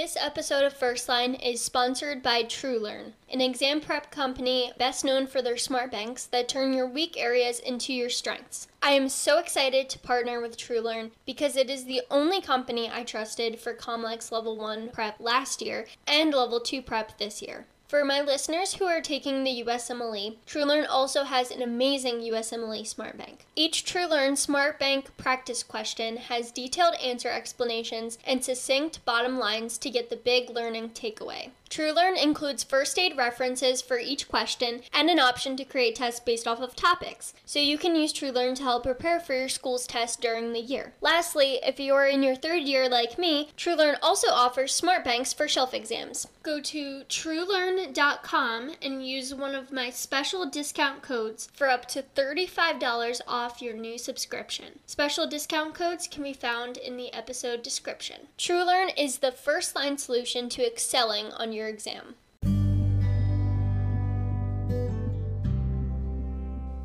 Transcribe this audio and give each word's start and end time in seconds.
This 0.00 0.16
episode 0.16 0.62
of 0.62 0.72
First 0.74 1.08
Line 1.08 1.34
is 1.34 1.60
sponsored 1.60 2.22
by 2.22 2.44
TrueLearn, 2.44 3.14
an 3.32 3.40
exam 3.40 3.80
prep 3.80 4.12
company 4.12 4.70
best 4.78 5.04
known 5.04 5.26
for 5.26 5.42
their 5.42 5.56
smart 5.56 5.90
banks 5.90 6.24
that 6.26 6.48
turn 6.48 6.72
your 6.72 6.86
weak 6.86 7.18
areas 7.18 7.58
into 7.58 7.92
your 7.92 8.08
strengths. 8.08 8.68
I 8.80 8.92
am 8.92 9.08
so 9.08 9.40
excited 9.40 9.90
to 9.90 9.98
partner 9.98 10.40
with 10.40 10.56
TrueLearn 10.56 11.10
because 11.26 11.56
it 11.56 11.68
is 11.68 11.84
the 11.84 12.02
only 12.12 12.40
company 12.40 12.88
I 12.88 13.02
trusted 13.02 13.58
for 13.58 13.74
Comlex 13.74 14.30
Level 14.30 14.56
1 14.56 14.90
prep 14.90 15.16
last 15.18 15.60
year 15.60 15.88
and 16.06 16.32
Level 16.32 16.60
2 16.60 16.80
prep 16.80 17.18
this 17.18 17.42
year. 17.42 17.66
For 17.88 18.04
my 18.04 18.20
listeners 18.20 18.74
who 18.74 18.84
are 18.84 19.00
taking 19.00 19.44
the 19.44 19.64
USMLE, 19.64 20.36
TrueLearn 20.46 20.84
also 20.90 21.24
has 21.24 21.50
an 21.50 21.62
amazing 21.62 22.20
USMLE 22.20 22.86
Smart 22.86 23.16
Bank. 23.16 23.46
Each 23.56 23.82
TrueLearn 23.82 24.36
Smart 24.36 24.78
Bank 24.78 25.16
practice 25.16 25.62
question 25.62 26.18
has 26.18 26.50
detailed 26.50 26.96
answer 26.96 27.30
explanations 27.30 28.18
and 28.26 28.44
succinct 28.44 29.02
bottom 29.06 29.38
lines 29.38 29.78
to 29.78 29.88
get 29.88 30.10
the 30.10 30.16
big 30.16 30.50
learning 30.50 30.90
takeaway. 30.90 31.52
TrueLearn 31.70 32.22
includes 32.22 32.64
first 32.64 32.98
aid 32.98 33.16
references 33.16 33.82
for 33.82 33.98
each 33.98 34.28
question 34.28 34.80
and 34.92 35.10
an 35.10 35.18
option 35.18 35.56
to 35.56 35.64
create 35.64 35.96
tests 35.96 36.20
based 36.20 36.46
off 36.46 36.60
of 36.60 36.74
topics, 36.74 37.34
so 37.44 37.58
you 37.58 37.76
can 37.76 37.94
use 37.94 38.12
TrueLearn 38.12 38.54
to 38.56 38.62
help 38.62 38.84
prepare 38.84 39.20
for 39.20 39.34
your 39.34 39.48
school's 39.48 39.86
test 39.86 40.20
during 40.20 40.52
the 40.52 40.60
year. 40.60 40.94
Lastly, 41.00 41.58
if 41.62 41.78
you 41.78 41.94
are 41.94 42.06
in 42.06 42.22
your 42.22 42.36
third 42.36 42.62
year 42.62 42.88
like 42.88 43.18
me, 43.18 43.50
TrueLearn 43.56 43.96
also 44.02 44.28
offers 44.28 44.74
smart 44.74 45.04
banks 45.04 45.32
for 45.32 45.46
shelf 45.46 45.74
exams. 45.74 46.26
Go 46.42 46.60
to 46.60 47.02
truelearn.com 47.04 48.70
and 48.80 49.06
use 49.06 49.34
one 49.34 49.54
of 49.54 49.70
my 49.70 49.90
special 49.90 50.48
discount 50.48 51.02
codes 51.02 51.48
for 51.52 51.68
up 51.68 51.86
to 51.88 52.02
$35 52.16 53.20
off 53.28 53.60
your 53.60 53.74
new 53.74 53.98
subscription. 53.98 54.78
Special 54.86 55.26
discount 55.26 55.74
codes 55.74 56.08
can 56.08 56.22
be 56.22 56.32
found 56.32 56.78
in 56.78 56.96
the 56.96 57.12
episode 57.12 57.62
description. 57.62 58.28
TrueLearn 58.38 58.92
is 58.96 59.18
the 59.18 59.32
first 59.32 59.76
line 59.76 59.98
solution 59.98 60.48
to 60.48 60.66
excelling 60.66 61.26
on 61.32 61.52
your 61.52 61.57
exam. 61.66 62.14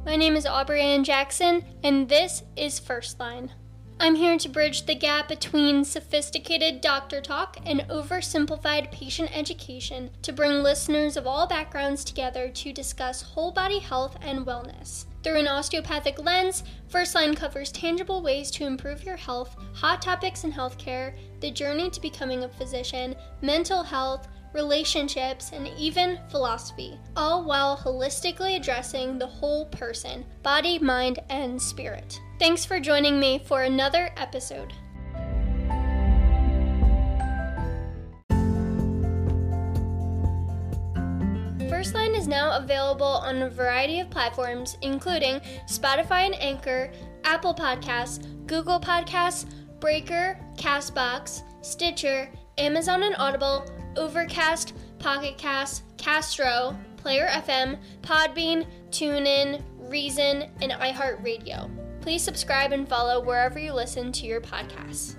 My 0.06 0.16
name 0.16 0.36
is 0.36 0.46
Aubrey 0.46 0.82
Ann 0.82 1.04
Jackson, 1.04 1.64
and 1.84 2.10
this 2.10 2.44
is 2.56 2.80
First 2.80 3.20
Line. 3.20 3.52
I'm 4.00 4.16
here 4.16 4.38
to 4.38 4.50
bridge 4.50 4.86
the 4.86 4.96
gap 4.96 5.30
between 5.30 5.86
sophisticated 5.86 6.82
doctor 6.82 7.22
talk 7.22 7.58
and 7.66 7.82
oversimplified 7.90 8.92
patient 8.92 9.30
education 9.34 10.10
to 10.24 10.34
bring 10.34 10.62
listeners 10.62 11.16
of 11.16 11.26
all 11.26 11.48
backgrounds 11.48 12.04
together 12.04 12.50
to 12.50 12.74
discuss 12.74 13.22
whole 13.22 13.52
body 13.52 13.80
health 13.80 14.18
and 14.22 14.46
wellness. 14.46 15.06
Through 15.24 15.40
an 15.40 15.48
osteopathic 15.48 16.22
lens, 16.22 16.64
First 16.90 17.16
Line 17.16 17.34
covers 17.34 17.72
tangible 17.72 18.22
ways 18.22 18.52
to 18.52 18.66
improve 18.66 19.06
your 19.06 19.16
health, 19.16 19.56
hot 19.74 20.02
topics 20.02 20.44
in 20.44 20.52
healthcare, 20.52 21.16
the 21.40 21.50
journey 21.50 21.90
to 21.90 22.02
becoming 22.02 22.44
a 22.44 22.50
physician, 22.50 23.16
mental 23.42 23.84
health, 23.84 24.28
relationships, 24.54 25.52
and 25.54 25.68
even 25.78 26.20
philosophy, 26.30 27.00
all 27.16 27.44
while 27.44 27.78
holistically 27.78 28.56
addressing 28.56 29.18
the 29.18 29.28
whole 29.28 29.66
person 29.68 30.26
body, 30.44 30.80
mind, 30.80 31.20
and 31.30 31.62
spirit. 31.62 32.20
Thanks 32.40 32.66
for 32.66 32.80
joining 32.80 33.20
me 33.20 33.40
for 33.46 33.64
another 33.64 34.12
episode. 34.18 34.74
First 41.70 41.96
Line 41.96 42.16
is 42.16 42.28
now 42.28 42.56
available 42.58 43.06
on 43.06 43.42
a 43.42 43.50
variety 43.50 44.00
of 44.00 44.10
platforms, 44.10 44.78
including 44.82 45.42
Spotify 45.68 46.26
and 46.26 46.36
Anchor, 46.36 46.92
Apple 47.26 47.54
Podcasts, 47.54 48.26
Google 48.48 48.80
Podcasts, 48.80 49.46
Breaker, 49.82 50.40
Castbox, 50.56 51.44
Stitcher, 51.62 52.30
Amazon 52.58 53.02
and 53.04 53.16
Audible, 53.18 53.66
Overcast, 53.96 54.74
Pocket 55.00 55.38
Cast, 55.38 55.84
Castro, 55.98 56.78
Player 56.98 57.28
FM, 57.28 57.80
Podbean, 58.02 58.68
TuneIn, 58.92 59.64
Reason, 59.90 60.50
and 60.62 60.72
iHeartRadio. 60.72 61.70
Please 62.02 62.22
subscribe 62.22 62.72
and 62.72 62.88
follow 62.88 63.24
wherever 63.24 63.58
you 63.58 63.74
listen 63.74 64.12
to 64.12 64.26
your 64.28 64.40
podcasts. 64.40 65.16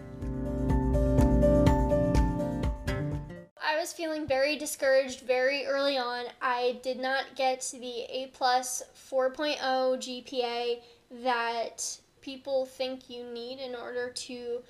I 3.61 3.81
was 3.81 3.93
feeling 3.93 4.29
very 4.29 4.57
discouraged 4.57 5.23
very 5.23 5.67
early 5.67 5.99
on. 5.99 6.27
I 6.41 6.79
did 6.83 7.01
not 7.01 7.35
get 7.35 7.69
the 7.73 8.05
A 8.11 8.31
plus 8.33 8.83
4.0 9.11 9.59
GPA 9.61 10.81
that 11.25 11.99
people 12.21 12.65
think 12.65 13.11
you 13.11 13.25
need 13.25 13.59
in 13.59 13.75
order 13.75 14.11
to 14.11 14.63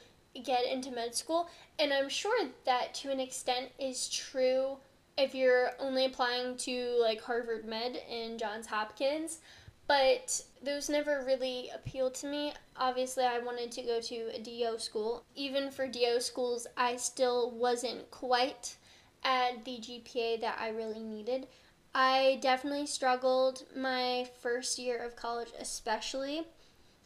get 0.42 0.64
into 0.64 0.90
med 0.90 1.14
school. 1.14 1.48
And 1.78 1.92
I'm 1.92 2.08
sure 2.08 2.48
that 2.64 2.94
to 2.96 3.10
an 3.10 3.20
extent 3.20 3.70
is 3.78 4.08
true 4.08 4.78
if 5.16 5.34
you're 5.34 5.70
only 5.78 6.04
applying 6.06 6.56
to 6.58 6.96
like 7.00 7.20
Harvard 7.20 7.64
Med 7.64 7.96
and 8.10 8.38
Johns 8.38 8.66
Hopkins. 8.66 9.40
But 9.86 10.42
those 10.62 10.88
never 10.88 11.24
really 11.26 11.70
appealed 11.74 12.14
to 12.16 12.26
me. 12.26 12.54
Obviously, 12.76 13.24
I 13.24 13.38
wanted 13.40 13.70
to 13.72 13.82
go 13.82 14.00
to 14.00 14.34
a 14.34 14.40
DO 14.40 14.78
school. 14.78 15.24
Even 15.34 15.70
for 15.70 15.86
DO 15.86 16.20
schools, 16.20 16.66
I 16.76 16.96
still 16.96 17.50
wasn't 17.50 18.10
quite 18.10 18.76
at 19.22 19.64
the 19.64 19.78
GPA 19.78 20.40
that 20.40 20.58
I 20.58 20.68
really 20.70 21.02
needed. 21.02 21.48
I 21.94 22.38
definitely 22.40 22.86
struggled 22.86 23.64
my 23.76 24.28
first 24.40 24.78
year 24.78 25.04
of 25.04 25.16
college, 25.16 25.52
especially 25.60 26.46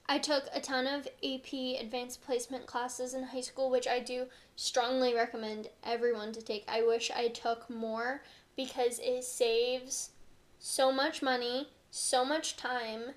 I 0.09 0.19
took 0.19 0.45
a 0.55 0.61
ton 0.61 0.87
of 0.87 1.07
AP 1.23 1.53
advanced 1.81 2.23
placement 2.23 2.67
classes 2.67 3.13
in 3.13 3.25
high 3.25 3.43
school, 3.43 3.69
which 3.69 3.87
I 3.87 4.01
do 4.01 4.27
strongly 4.57 5.15
recommend 5.15 5.69
everyone 5.85 6.33
to 6.33 6.43
take. 6.43 6.65
I 6.67 6.83
wish 6.83 7.11
I 7.11 7.29
took 7.29 7.69
more 7.69 8.23
because 8.57 8.99
it 9.01 9.23
saves 9.25 10.11
so 10.59 10.91
much 10.91 11.23
money, 11.23 11.69
so 11.91 12.25
much 12.25 12.57
time, 12.57 13.15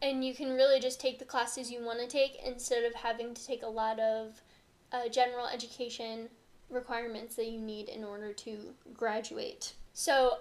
and 0.00 0.24
you 0.24 0.32
can 0.32 0.54
really 0.54 0.78
just 0.78 1.00
take 1.00 1.18
the 1.18 1.24
classes 1.24 1.72
you 1.72 1.84
want 1.84 1.98
to 1.98 2.06
take 2.06 2.38
instead 2.44 2.84
of 2.84 2.94
having 2.94 3.34
to 3.34 3.44
take 3.44 3.64
a 3.64 3.68
lot 3.68 3.98
of 3.98 4.40
uh, 4.92 5.08
general 5.08 5.46
education 5.46 6.28
requirements 6.70 7.34
that 7.34 7.48
you 7.48 7.60
need 7.60 7.88
in 7.88 8.04
order 8.04 8.32
to 8.32 8.74
graduate. 8.94 9.72
So, 9.92 10.38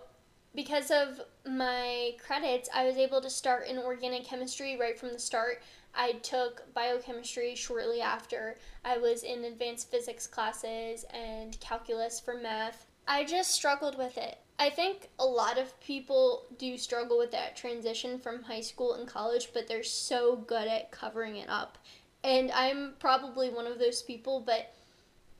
because 0.55 0.91
of 0.91 1.21
my 1.45 2.13
credits, 2.25 2.69
I 2.73 2.85
was 2.85 2.97
able 2.97 3.21
to 3.21 3.29
start 3.29 3.67
in 3.67 3.77
organic 3.77 4.23
chemistry 4.23 4.77
right 4.79 4.97
from 4.97 5.13
the 5.13 5.19
start. 5.19 5.61
I 5.97 6.13
took 6.13 6.71
biochemistry 6.75 7.55
shortly 7.55 8.01
after. 8.01 8.55
I 8.85 8.99
was 8.99 9.23
in 9.23 9.43
advanced 9.43 9.89
physics 9.89 10.27
classes 10.27 11.05
and 11.11 11.59
calculus 11.59 12.19
for 12.19 12.35
math. 12.35 12.85
I 13.07 13.23
just 13.23 13.51
struggled 13.51 13.97
with 13.97 14.17
it. 14.17 14.37
I 14.59 14.69
think 14.69 15.09
a 15.17 15.25
lot 15.25 15.57
of 15.57 15.79
people 15.79 16.45
do 16.57 16.77
struggle 16.77 17.17
with 17.17 17.31
that 17.31 17.55
transition 17.55 18.19
from 18.19 18.43
high 18.43 18.61
school 18.61 18.93
and 18.93 19.07
college, 19.07 19.49
but 19.53 19.67
they're 19.67 19.83
so 19.83 20.35
good 20.35 20.67
at 20.67 20.91
covering 20.91 21.37
it 21.37 21.49
up. 21.49 21.79
And 22.23 22.51
I'm 22.51 22.93
probably 22.99 23.49
one 23.49 23.67
of 23.67 23.79
those 23.79 24.01
people, 24.03 24.39
but 24.39 24.73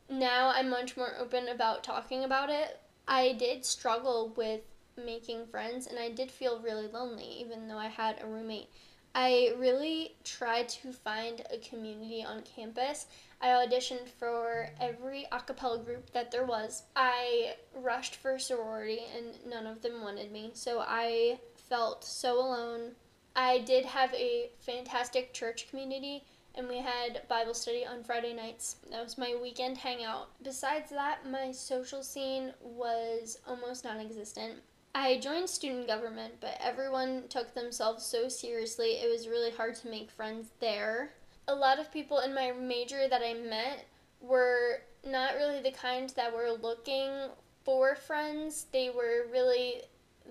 now 0.09 0.51
I'm 0.56 0.69
much 0.69 0.97
more 0.97 1.13
open 1.19 1.50
about 1.50 1.84
talking 1.84 2.23
about 2.23 2.50
it. 2.50 2.79
I 3.07 3.34
did 3.34 3.63
struggle 3.63 4.34
with 4.35 4.62
making 4.97 5.46
friends 5.46 5.85
and 5.85 6.00
I 6.00 6.09
did 6.09 6.31
feel 6.31 6.59
really 6.59 6.88
lonely 6.88 7.28
even 7.40 7.67
though 7.67 7.78
I 7.78 7.88
had 7.88 8.19
a 8.22 8.28
roommate. 8.28 8.69
I 9.16 9.53
really 9.57 10.16
tried 10.23 10.69
to 10.69 10.91
find 10.91 11.41
a 11.51 11.57
community 11.57 12.23
on 12.23 12.44
campus. 12.44 13.07
I 13.41 13.47
auditioned 13.47 14.07
for 14.09 14.69
every 14.79 15.25
a 15.31 15.40
cappella 15.40 15.79
group 15.79 16.12
that 16.12 16.31
there 16.31 16.45
was. 16.45 16.84
I 16.95 17.56
rushed 17.75 18.16
for 18.16 18.38
sorority 18.40 19.01
and 19.16 19.28
none 19.50 19.67
of 19.67 19.81
them 19.81 20.01
wanted 20.01 20.31
me, 20.31 20.51
so 20.53 20.84
I 20.85 21.40
felt 21.56 22.03
so 22.03 22.40
alone. 22.40 22.91
I 23.35 23.59
did 23.59 23.85
have 23.85 24.13
a 24.13 24.50
fantastic 24.59 25.34
church 25.34 25.69
community 25.69 26.23
and 26.57 26.67
we 26.67 26.79
had 26.79 27.22
Bible 27.28 27.53
study 27.53 27.85
on 27.85 28.03
Friday 28.03 28.34
nights. 28.34 28.78
That 28.90 29.03
was 29.03 29.17
my 29.17 29.35
weekend 29.40 29.78
hangout. 29.78 30.29
Besides 30.41 30.90
that, 30.90 31.19
my 31.29 31.51
social 31.51 32.01
scene 32.01 32.52
was 32.61 33.40
almost 33.47 33.84
non 33.84 33.99
existent. 33.99 34.55
I 34.99 35.20
joined 35.20 35.47
student 35.47 35.85
government, 35.85 36.34
but 36.41 36.58
everyone 36.59 37.26
took 37.29 37.53
themselves 37.53 38.03
so 38.03 38.28
seriously, 38.29 38.94
it 38.94 39.08
was 39.08 39.28
really 39.28 39.52
hard 39.52 39.76
to 39.76 39.90
make 39.90 40.09
friends 40.09 40.47
there. 40.59 41.11
A 41.47 41.53
lot 41.53 41.78
of 41.78 41.94
people 41.94 42.17
in 42.17 42.34
my 42.34 42.52
major 42.52 43.08
that 43.08 43.22
I 43.22 43.35
met 43.35 43.85
were 44.22 44.82
not 45.05 45.35
really 45.35 45.61
the 45.61 45.70
kind 45.70 46.09
that 46.16 46.34
were 46.34 46.49
looking 46.49 47.11
for 47.64 47.96
friends. 47.96 48.66
They 48.73 48.90
were 48.90 49.28
really 49.32 49.84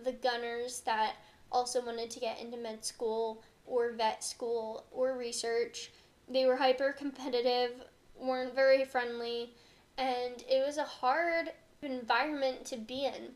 the 0.03 0.15
gunners 0.15 0.81
that 0.81 1.15
also 1.53 1.81
wanted 1.81 2.11
to 2.11 2.21
get 2.21 2.41
into 2.41 2.57
med 2.57 2.85
school 2.85 3.45
or 3.67 3.93
vet 3.93 4.25
school 4.25 4.87
or 4.91 5.17
research. 5.17 5.93
They 6.29 6.45
were 6.45 6.57
hyper 6.57 6.91
competitive, 6.91 7.71
weren't 8.19 8.57
very 8.57 8.85
friendly, 8.85 9.55
and 9.97 10.43
it 10.51 10.67
was 10.67 10.77
a 10.77 10.83
hard 10.83 11.53
environment 11.83 12.65
to 12.65 12.77
be 12.77 13.05
in 13.05 13.31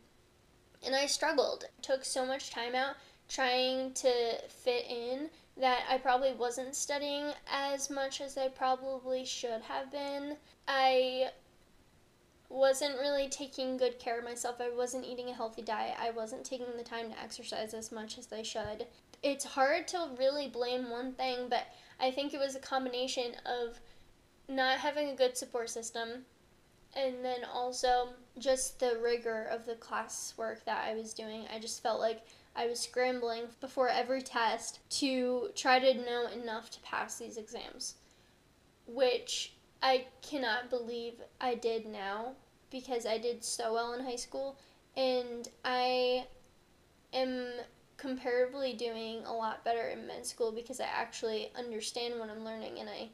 and 0.84 0.94
I 0.94 1.06
struggled. 1.06 1.64
Took 1.82 2.04
so 2.04 2.24
much 2.26 2.50
time 2.50 2.74
out 2.74 2.96
trying 3.30 3.92
to 3.92 4.12
fit 4.48 4.84
in 4.88 5.30
that 5.56 5.82
I 5.88 5.98
probably 5.98 6.32
wasn't 6.32 6.74
studying 6.74 7.32
as 7.50 7.88
much 7.88 8.20
as 8.20 8.36
I 8.36 8.48
probably 8.48 9.24
should 9.24 9.62
have 9.62 9.92
been. 9.92 10.36
I 10.66 11.30
wasn't 12.48 12.98
really 12.98 13.28
taking 13.28 13.76
good 13.76 14.00
care 14.00 14.18
of 14.18 14.24
myself. 14.24 14.56
I 14.60 14.70
wasn't 14.70 15.06
eating 15.06 15.30
a 15.30 15.34
healthy 15.34 15.62
diet. 15.62 15.94
I 16.00 16.10
wasn't 16.10 16.44
taking 16.44 16.76
the 16.76 16.82
time 16.82 17.10
to 17.10 17.22
exercise 17.22 17.72
as 17.72 17.92
much 17.92 18.18
as 18.18 18.32
I 18.32 18.42
should. 18.42 18.86
It's 19.22 19.44
hard 19.44 19.86
to 19.88 20.08
really 20.18 20.48
blame 20.48 20.90
one 20.90 21.12
thing, 21.12 21.46
but 21.48 21.68
I 22.00 22.10
think 22.10 22.34
it 22.34 22.40
was 22.40 22.56
a 22.56 22.60
combination 22.60 23.36
of 23.46 23.78
not 24.48 24.78
having 24.78 25.10
a 25.10 25.14
good 25.14 25.36
support 25.36 25.70
system 25.70 26.24
and 26.96 27.24
then 27.24 27.44
also 27.44 28.08
just 28.40 28.80
the 28.80 28.98
rigor 29.02 29.44
of 29.50 29.66
the 29.66 29.74
classwork 29.74 30.64
that 30.64 30.86
I 30.88 30.94
was 30.94 31.12
doing. 31.12 31.44
I 31.54 31.58
just 31.58 31.82
felt 31.82 32.00
like 32.00 32.26
I 32.56 32.66
was 32.66 32.80
scrambling 32.80 33.44
before 33.60 33.88
every 33.88 34.22
test 34.22 34.80
to 34.98 35.50
try 35.54 35.78
to 35.78 35.94
know 35.94 36.26
enough 36.26 36.70
to 36.70 36.80
pass 36.80 37.18
these 37.18 37.36
exams, 37.36 37.94
which 38.86 39.52
I 39.82 40.06
cannot 40.22 40.70
believe 40.70 41.14
I 41.40 41.54
did 41.54 41.86
now 41.86 42.32
because 42.70 43.06
I 43.06 43.18
did 43.18 43.44
so 43.44 43.74
well 43.74 43.92
in 43.94 44.04
high 44.04 44.16
school 44.16 44.58
and 44.96 45.48
I 45.64 46.26
am 47.12 47.46
comparably 47.98 48.76
doing 48.76 49.24
a 49.26 49.32
lot 49.32 49.64
better 49.64 49.88
in 49.88 50.06
med 50.06 50.26
school 50.26 50.52
because 50.52 50.80
I 50.80 50.86
actually 50.86 51.50
understand 51.56 52.18
what 52.18 52.30
I'm 52.30 52.44
learning 52.44 52.78
and 52.78 52.88
I 52.88 53.10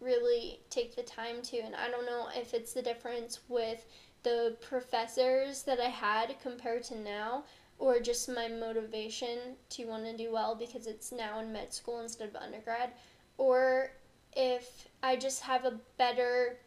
really 0.00 0.60
take 0.70 0.94
the 0.94 1.02
time 1.02 1.42
to 1.42 1.58
and 1.58 1.74
I 1.74 1.88
don't 1.88 2.06
know 2.06 2.28
if 2.34 2.54
it's 2.54 2.72
the 2.72 2.82
difference 2.82 3.40
with 3.48 3.84
the 4.22 4.56
professors 4.60 5.62
that 5.62 5.80
I 5.80 5.88
had 5.88 6.36
compared 6.42 6.82
to 6.84 6.98
now 6.98 7.44
or 7.78 8.00
just 8.00 8.28
my 8.28 8.48
motivation 8.48 9.38
to 9.70 9.84
want 9.86 10.04
to 10.04 10.16
do 10.16 10.32
well 10.32 10.54
because 10.54 10.86
it's 10.86 11.12
now 11.12 11.38
in 11.38 11.52
med 11.52 11.72
school 11.72 12.00
instead 12.00 12.28
of 12.28 12.36
undergrad 12.36 12.90
or 13.36 13.92
if 14.36 14.88
I 15.02 15.16
just 15.16 15.42
have 15.42 15.64
a 15.64 15.78
better 15.96 16.58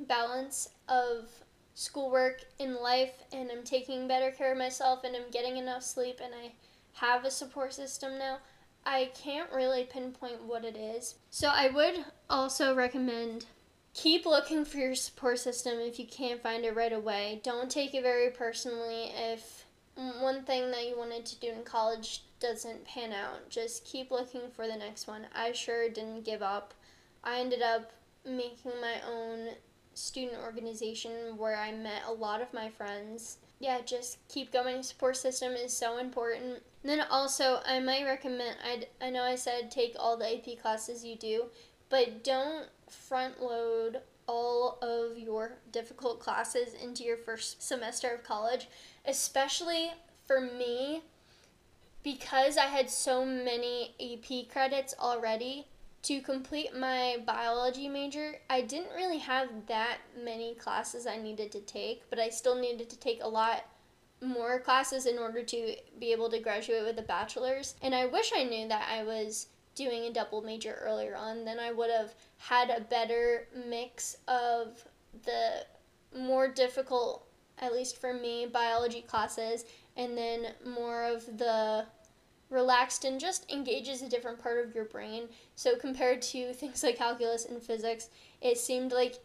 balance 0.00 0.70
of 0.88 1.28
schoolwork 1.74 2.42
in 2.58 2.80
life 2.82 3.22
and 3.32 3.50
I'm 3.52 3.62
taking 3.62 4.08
better 4.08 4.30
care 4.30 4.52
of 4.52 4.58
myself 4.58 5.04
and 5.04 5.14
I'm 5.14 5.30
getting 5.30 5.56
enough 5.58 5.82
sleep 5.82 6.20
and 6.22 6.34
I 6.34 6.52
have 6.94 7.24
a 7.24 7.30
support 7.30 7.72
system 7.72 8.18
now. 8.18 8.38
I 8.84 9.10
can't 9.14 9.50
really 9.52 9.84
pinpoint 9.84 10.42
what 10.44 10.64
it 10.64 10.76
is. 10.76 11.16
So 11.30 11.48
I 11.48 11.68
would 11.68 12.04
also 12.28 12.74
recommend 12.74 13.46
keep 14.02 14.24
looking 14.24 14.64
for 14.64 14.78
your 14.78 14.94
support 14.94 15.40
system 15.40 15.80
if 15.80 15.98
you 15.98 16.06
can't 16.06 16.40
find 16.40 16.64
it 16.64 16.76
right 16.76 16.92
away. 16.92 17.40
Don't 17.42 17.68
take 17.68 17.94
it 17.94 18.02
very 18.02 18.30
personally 18.30 19.10
if 19.16 19.64
one 20.20 20.44
thing 20.44 20.70
that 20.70 20.86
you 20.86 20.96
wanted 20.96 21.26
to 21.26 21.40
do 21.40 21.48
in 21.48 21.64
college 21.64 22.22
doesn't 22.38 22.84
pan 22.84 23.12
out. 23.12 23.50
Just 23.50 23.84
keep 23.84 24.12
looking 24.12 24.42
for 24.54 24.68
the 24.68 24.76
next 24.76 25.08
one. 25.08 25.26
I 25.34 25.50
sure 25.50 25.88
didn't 25.88 26.24
give 26.24 26.42
up. 26.42 26.74
I 27.24 27.40
ended 27.40 27.60
up 27.60 27.90
making 28.24 28.80
my 28.80 29.00
own 29.10 29.48
student 29.94 30.40
organization 30.44 31.36
where 31.36 31.56
I 31.56 31.72
met 31.72 32.02
a 32.06 32.12
lot 32.12 32.40
of 32.40 32.54
my 32.54 32.70
friends. 32.70 33.38
Yeah, 33.58 33.80
just 33.84 34.18
keep 34.28 34.52
going. 34.52 34.84
Support 34.84 35.16
system 35.16 35.54
is 35.54 35.76
so 35.76 35.98
important. 35.98 36.62
And 36.84 37.00
then 37.00 37.00
also, 37.10 37.58
I 37.66 37.80
might 37.80 38.04
recommend. 38.04 38.58
I 38.64 38.86
I 39.04 39.10
know 39.10 39.24
I 39.24 39.34
said 39.34 39.72
take 39.72 39.96
all 39.98 40.16
the 40.16 40.32
AP 40.32 40.62
classes 40.62 41.04
you 41.04 41.16
do, 41.16 41.46
but 41.90 42.22
don't 42.22 42.66
front 42.88 43.42
load 43.42 44.00
all 44.26 44.78
of 44.82 45.18
your 45.18 45.58
difficult 45.72 46.20
classes 46.20 46.74
into 46.74 47.02
your 47.02 47.16
first 47.16 47.62
semester 47.62 48.10
of 48.10 48.22
college, 48.22 48.68
especially 49.06 49.92
for 50.26 50.40
me 50.40 51.02
because 52.02 52.56
I 52.56 52.66
had 52.66 52.90
so 52.90 53.24
many 53.24 53.94
AP 54.00 54.50
credits 54.50 54.94
already 54.98 55.66
to 56.02 56.20
complete 56.20 56.74
my 56.76 57.18
biology 57.26 57.88
major, 57.88 58.36
I 58.48 58.60
didn't 58.60 58.94
really 58.94 59.18
have 59.18 59.48
that 59.66 59.98
many 60.22 60.54
classes 60.54 61.06
I 61.06 61.18
needed 61.18 61.50
to 61.52 61.60
take, 61.60 62.08
but 62.08 62.18
I 62.18 62.28
still 62.28 62.54
needed 62.54 62.88
to 62.90 62.98
take 62.98 63.22
a 63.22 63.28
lot 63.28 63.64
more 64.20 64.60
classes 64.60 65.06
in 65.06 65.18
order 65.18 65.42
to 65.42 65.74
be 65.98 66.12
able 66.12 66.30
to 66.30 66.38
graduate 66.38 66.84
with 66.84 66.98
a 66.98 67.02
bachelor's. 67.02 67.74
And 67.82 67.94
I 67.94 68.06
wish 68.06 68.32
I 68.34 68.44
knew 68.44 68.68
that 68.68 68.88
I 68.90 69.02
was 69.02 69.48
doing 69.78 70.04
a 70.04 70.12
double 70.12 70.42
major 70.42 70.76
earlier 70.82 71.14
on, 71.14 71.44
then 71.44 71.60
I 71.60 71.70
would 71.70 71.90
have 71.90 72.14
had 72.36 72.68
a 72.68 72.80
better 72.80 73.46
mix 73.68 74.16
of 74.26 74.84
the 75.24 75.64
more 76.18 76.48
difficult, 76.48 77.26
at 77.58 77.72
least 77.72 77.96
for 78.00 78.12
me, 78.12 78.46
biology 78.46 79.02
classes, 79.02 79.64
and 79.96 80.18
then 80.18 80.48
more 80.66 81.04
of 81.04 81.24
the 81.38 81.86
relaxed 82.50 83.04
and 83.04 83.20
just 83.20 83.50
engages 83.52 84.02
a 84.02 84.08
different 84.08 84.42
part 84.42 84.64
of 84.64 84.74
your 84.74 84.84
brain. 84.84 85.28
So 85.54 85.76
compared 85.76 86.22
to 86.22 86.52
things 86.54 86.82
like 86.82 86.98
calculus 86.98 87.44
and 87.44 87.62
physics, 87.62 88.10
it 88.42 88.58
seemed 88.58 88.92
like 88.92 89.20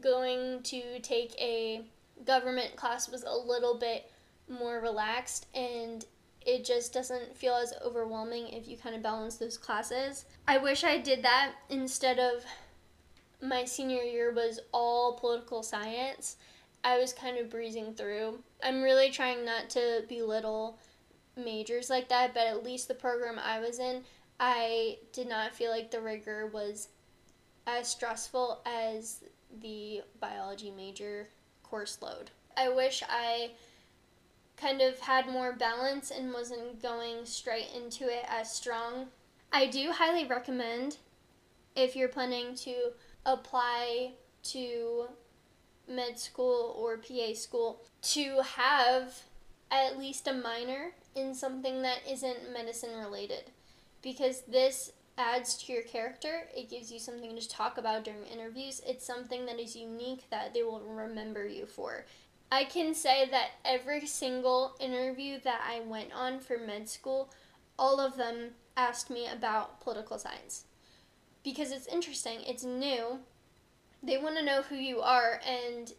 going 0.00 0.62
to 0.64 0.98
take 1.00 1.34
a 1.40 1.82
government 2.26 2.74
class 2.76 3.08
was 3.08 3.22
a 3.22 3.32
little 3.32 3.78
bit 3.78 4.10
more 4.48 4.80
relaxed 4.80 5.46
and 5.54 6.04
it 6.44 6.64
just 6.64 6.92
doesn't 6.92 7.36
feel 7.36 7.54
as 7.54 7.72
overwhelming 7.84 8.48
if 8.48 8.68
you 8.68 8.76
kind 8.76 8.94
of 8.94 9.02
balance 9.02 9.36
those 9.36 9.56
classes. 9.56 10.24
I 10.46 10.58
wish 10.58 10.84
I 10.84 10.98
did 10.98 11.22
that 11.24 11.52
instead 11.70 12.18
of 12.18 12.44
my 13.42 13.64
senior 13.64 14.02
year 14.02 14.32
was 14.32 14.60
all 14.72 15.18
political 15.18 15.62
science. 15.62 16.36
I 16.82 16.98
was 16.98 17.12
kind 17.12 17.38
of 17.38 17.50
breezing 17.50 17.94
through. 17.94 18.38
I'm 18.62 18.82
really 18.82 19.10
trying 19.10 19.44
not 19.44 19.70
to 19.70 20.04
belittle 20.08 20.78
majors 21.36 21.90
like 21.90 22.08
that, 22.08 22.34
but 22.34 22.46
at 22.46 22.62
least 22.62 22.88
the 22.88 22.94
program 22.94 23.38
I 23.38 23.60
was 23.60 23.78
in, 23.78 24.02
I 24.38 24.98
did 25.12 25.28
not 25.28 25.54
feel 25.54 25.70
like 25.70 25.90
the 25.90 26.00
rigor 26.00 26.46
was 26.52 26.88
as 27.66 27.88
stressful 27.88 28.60
as 28.66 29.24
the 29.62 30.02
biology 30.20 30.70
major 30.70 31.28
course 31.62 31.98
load. 32.02 32.30
I 32.56 32.68
wish 32.68 33.02
I 33.08 33.52
kind 34.56 34.80
of 34.80 35.00
had 35.00 35.28
more 35.28 35.52
balance 35.52 36.10
and 36.10 36.32
wasn't 36.32 36.80
going 36.80 37.24
straight 37.24 37.68
into 37.74 38.04
it 38.04 38.24
as 38.28 38.52
strong. 38.52 39.08
I 39.52 39.66
do 39.66 39.92
highly 39.92 40.24
recommend 40.24 40.98
if 41.76 41.96
you're 41.96 42.08
planning 42.08 42.54
to 42.56 42.92
apply 43.26 44.12
to 44.44 45.06
med 45.88 46.18
school 46.18 46.74
or 46.78 46.96
PA 46.96 47.34
school 47.34 47.82
to 48.02 48.40
have 48.42 49.22
at 49.70 49.98
least 49.98 50.28
a 50.28 50.32
minor 50.32 50.92
in 51.14 51.34
something 51.34 51.82
that 51.82 51.98
isn't 52.08 52.52
medicine 52.52 52.96
related 52.98 53.50
because 54.02 54.42
this 54.42 54.92
adds 55.16 55.56
to 55.56 55.72
your 55.72 55.82
character. 55.82 56.48
It 56.56 56.70
gives 56.70 56.90
you 56.90 56.98
something 56.98 57.36
to 57.36 57.48
talk 57.48 57.78
about 57.78 58.04
during 58.04 58.24
interviews. 58.24 58.80
It's 58.86 59.06
something 59.06 59.46
that 59.46 59.60
is 59.60 59.76
unique 59.76 60.24
that 60.30 60.54
they 60.54 60.62
will 60.62 60.80
remember 60.80 61.46
you 61.46 61.66
for. 61.66 62.04
I 62.54 62.62
can 62.62 62.94
say 62.94 63.28
that 63.32 63.50
every 63.64 64.06
single 64.06 64.76
interview 64.78 65.40
that 65.42 65.60
I 65.68 65.80
went 65.80 66.12
on 66.14 66.38
for 66.38 66.56
med 66.56 66.88
school, 66.88 67.32
all 67.76 67.98
of 67.98 68.16
them 68.16 68.50
asked 68.76 69.10
me 69.10 69.26
about 69.26 69.80
political 69.80 70.20
science. 70.20 70.62
Because 71.42 71.72
it's 71.72 71.88
interesting, 71.88 72.38
it's 72.46 72.62
new. 72.62 73.18
They 74.04 74.18
want 74.18 74.36
to 74.36 74.44
know 74.44 74.62
who 74.62 74.76
you 74.76 75.00
are, 75.00 75.40
and 75.44 75.92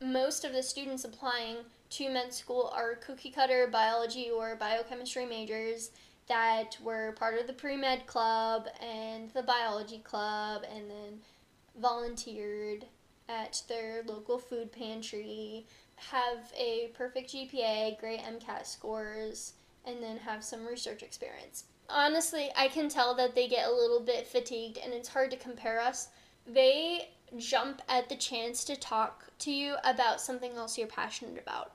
most 0.00 0.44
of 0.44 0.52
the 0.52 0.64
students 0.64 1.04
applying 1.04 1.58
to 1.90 2.10
med 2.10 2.34
school 2.34 2.72
are 2.74 2.96
cookie 2.96 3.30
cutter 3.30 3.68
biology 3.70 4.28
or 4.28 4.56
biochemistry 4.56 5.24
majors 5.24 5.92
that 6.26 6.76
were 6.82 7.12
part 7.12 7.38
of 7.38 7.46
the 7.46 7.52
pre 7.52 7.76
med 7.76 8.08
club 8.08 8.66
and 8.80 9.30
the 9.34 9.42
biology 9.44 9.98
club 9.98 10.62
and 10.74 10.90
then 10.90 11.20
volunteered 11.80 12.86
at 13.28 13.62
their 13.68 14.02
local 14.06 14.38
food 14.38 14.72
pantry, 14.72 15.64
have 16.10 16.52
a 16.56 16.90
perfect 16.94 17.32
GPA, 17.32 17.98
great 17.98 18.20
MCAT 18.20 18.66
scores, 18.66 19.54
and 19.84 20.02
then 20.02 20.16
have 20.18 20.44
some 20.44 20.66
research 20.66 21.02
experience. 21.02 21.64
Honestly, 21.88 22.50
I 22.56 22.68
can 22.68 22.88
tell 22.88 23.14
that 23.16 23.34
they 23.34 23.48
get 23.48 23.68
a 23.68 23.72
little 23.72 24.00
bit 24.00 24.26
fatigued 24.26 24.78
and 24.78 24.92
it's 24.92 25.08
hard 25.08 25.30
to 25.30 25.36
compare 25.36 25.80
us. 25.80 26.08
They 26.46 27.10
jump 27.36 27.82
at 27.88 28.08
the 28.08 28.16
chance 28.16 28.64
to 28.64 28.76
talk 28.76 29.24
to 29.40 29.50
you 29.50 29.76
about 29.84 30.20
something 30.20 30.52
else 30.52 30.78
you're 30.78 30.86
passionate 30.86 31.38
about. 31.38 31.72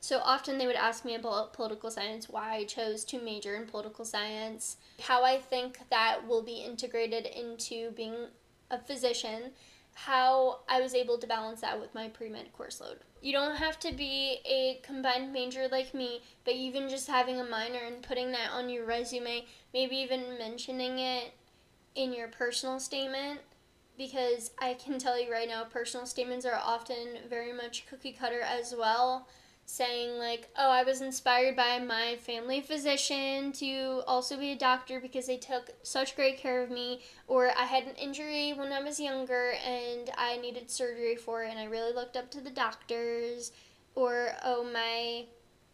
So 0.00 0.18
often 0.18 0.58
they 0.58 0.66
would 0.66 0.74
ask 0.74 1.04
me 1.04 1.14
about 1.14 1.52
political 1.52 1.90
science, 1.90 2.28
why 2.28 2.54
I 2.54 2.64
chose 2.64 3.04
to 3.04 3.20
major 3.20 3.54
in 3.54 3.66
political 3.66 4.04
science, 4.04 4.78
how 5.00 5.22
I 5.22 5.38
think 5.38 5.78
that 5.90 6.26
will 6.26 6.42
be 6.42 6.56
integrated 6.56 7.26
into 7.26 7.92
being 7.92 8.26
a 8.68 8.78
physician, 8.78 9.52
how 9.94 10.60
I 10.68 10.80
was 10.80 10.94
able 10.94 11.18
to 11.18 11.26
balance 11.26 11.60
that 11.60 11.80
with 11.80 11.94
my 11.94 12.08
pre 12.08 12.28
med 12.28 12.52
course 12.52 12.80
load. 12.80 12.98
You 13.22 13.32
don't 13.32 13.56
have 13.56 13.78
to 13.80 13.92
be 13.92 14.40
a 14.44 14.80
combined 14.82 15.32
major 15.32 15.68
like 15.70 15.94
me, 15.94 16.22
but 16.44 16.54
even 16.54 16.88
just 16.88 17.08
having 17.08 17.40
a 17.40 17.44
minor 17.44 17.78
and 17.86 18.02
putting 18.02 18.32
that 18.32 18.50
on 18.52 18.68
your 18.68 18.84
resume, 18.84 19.46
maybe 19.72 19.96
even 19.96 20.36
mentioning 20.38 20.98
it 20.98 21.32
in 21.94 22.12
your 22.12 22.26
personal 22.26 22.80
statement 22.80 23.40
because 23.96 24.50
I 24.58 24.74
can 24.74 24.98
tell 24.98 25.20
you 25.20 25.30
right 25.30 25.48
now, 25.48 25.64
personal 25.64 26.06
statements 26.06 26.44
are 26.44 26.60
often 26.60 27.18
very 27.28 27.52
much 27.52 27.86
cookie 27.88 28.12
cutter 28.12 28.40
as 28.40 28.74
well. 28.76 29.28
Saying 29.64 30.18
like, 30.18 30.50
"Oh, 30.56 30.70
I 30.70 30.82
was 30.82 31.00
inspired 31.00 31.56
by 31.56 31.78
my 31.78 32.16
family 32.16 32.60
physician 32.60 33.52
to 33.52 34.02
also 34.06 34.36
be 34.36 34.52
a 34.52 34.56
doctor 34.56 35.00
because 35.00 35.26
they 35.26 35.36
took 35.38 35.70
such 35.82 36.16
great 36.16 36.38
care 36.38 36.62
of 36.62 36.70
me," 36.70 37.02
or 37.26 37.50
"I 37.56 37.64
had 37.64 37.84
an 37.84 37.94
injury 37.96 38.52
when 38.52 38.72
I 38.72 38.80
was 38.80 39.00
younger 39.00 39.52
and 39.52 40.10
I 40.16 40.36
needed 40.36 40.70
surgery 40.70 41.16
for 41.16 41.44
it 41.44 41.50
and 41.50 41.58
I 41.58 41.64
really 41.64 41.92
looked 41.92 42.16
up 42.16 42.30
to 42.32 42.40
the 42.40 42.50
doctors," 42.50 43.52
or 43.94 44.36
"Oh, 44.42 44.64
my 44.64 45.26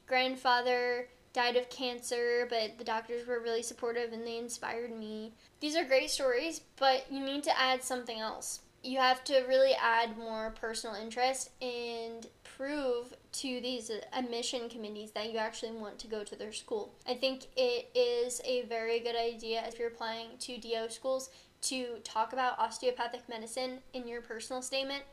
grandfather 0.07 1.09
died 1.33 1.57
of 1.57 1.69
cancer, 1.69 2.47
but 2.49 2.79
the 2.79 2.85
doctors 2.85 3.27
were 3.27 3.41
really 3.41 3.63
supportive 3.63 4.13
and 4.13 4.27
they 4.27 4.39
inspired 4.39 4.91
me." 4.91 5.35
These 5.61 5.77
are 5.77 5.85
great 5.85 6.11
stories, 6.11 6.61
but 6.77 7.11
you 7.11 7.21
need 7.21 7.43
to 7.45 7.59
add 7.59 7.83
something 7.83 8.19
else. 8.19 8.61
You 8.83 8.99
have 8.99 9.25
to 9.25 9.41
really 9.41 9.75
add 9.75 10.17
more 10.17 10.51
personal 10.51 10.95
interest 10.95 11.51
and 11.61 12.27
prove 12.45 13.15
to 13.39 13.61
these 13.61 13.91
uh, 13.91 14.01
admission 14.13 14.69
committees 14.69 15.13
that 15.13 15.33
you 15.33 15.39
actually 15.39 15.71
want 15.71 15.99
to 15.99 16.09
go 16.09 16.25
to 16.25 16.35
their 16.35 16.53
school. 16.53 16.95
I 17.07 17.15
think 17.15 17.47
it 17.57 17.89
is 17.95 18.41
a 18.45 18.63
very 18.63 18.99
good 18.99 19.15
idea 19.15 19.65
if 19.67 19.79
you're 19.79 19.89
applying 19.89 20.31
to 20.41 20.59
DO 20.59 20.89
schools 20.91 21.31
to 21.63 21.99
talk 22.03 22.33
about 22.33 22.59
osteopathic 22.59 23.29
medicine 23.29 23.79
in 23.93 24.09
your 24.09 24.23
personal 24.23 24.61
statement. 24.61 25.05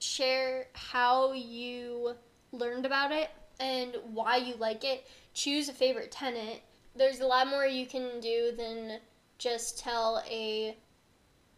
Share 0.00 0.66
how 0.74 1.32
you 1.32 2.14
learned 2.50 2.84
about 2.84 3.12
it 3.12 3.30
and 3.60 3.96
why 4.12 4.36
you 4.36 4.56
like 4.56 4.82
it. 4.82 5.06
Choose 5.32 5.68
a 5.68 5.72
favorite 5.72 6.10
tenant. 6.10 6.60
There's 6.96 7.20
a 7.20 7.26
lot 7.26 7.46
more 7.46 7.64
you 7.64 7.86
can 7.86 8.20
do 8.20 8.52
than 8.56 8.98
just 9.38 9.78
tell 9.78 10.22
a 10.28 10.76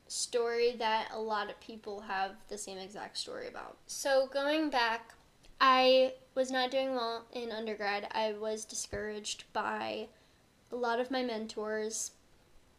story 0.07 0.77
that 0.79 1.09
a 1.13 1.19
lot 1.19 1.49
of 1.49 1.59
people 1.61 2.01
have 2.01 2.33
the 2.49 2.59
same 2.59 2.77
exact 2.77 3.17
story 3.17 3.49
about. 3.49 3.79
So, 3.87 4.29
going 4.33 4.71
back 4.71 5.15
I 5.61 6.15
was 6.35 6.51
not 6.51 6.71
doing 6.71 6.95
well 6.95 7.27
in 7.33 7.53
undergrad. 7.53 8.09
I 8.13 8.33
was 8.33 8.65
discouraged 8.65 9.45
by 9.53 10.09
a 10.73 10.77
lot 10.77 11.01
of 11.01 11.11
my 11.11 11.23
mentors, 11.23 12.13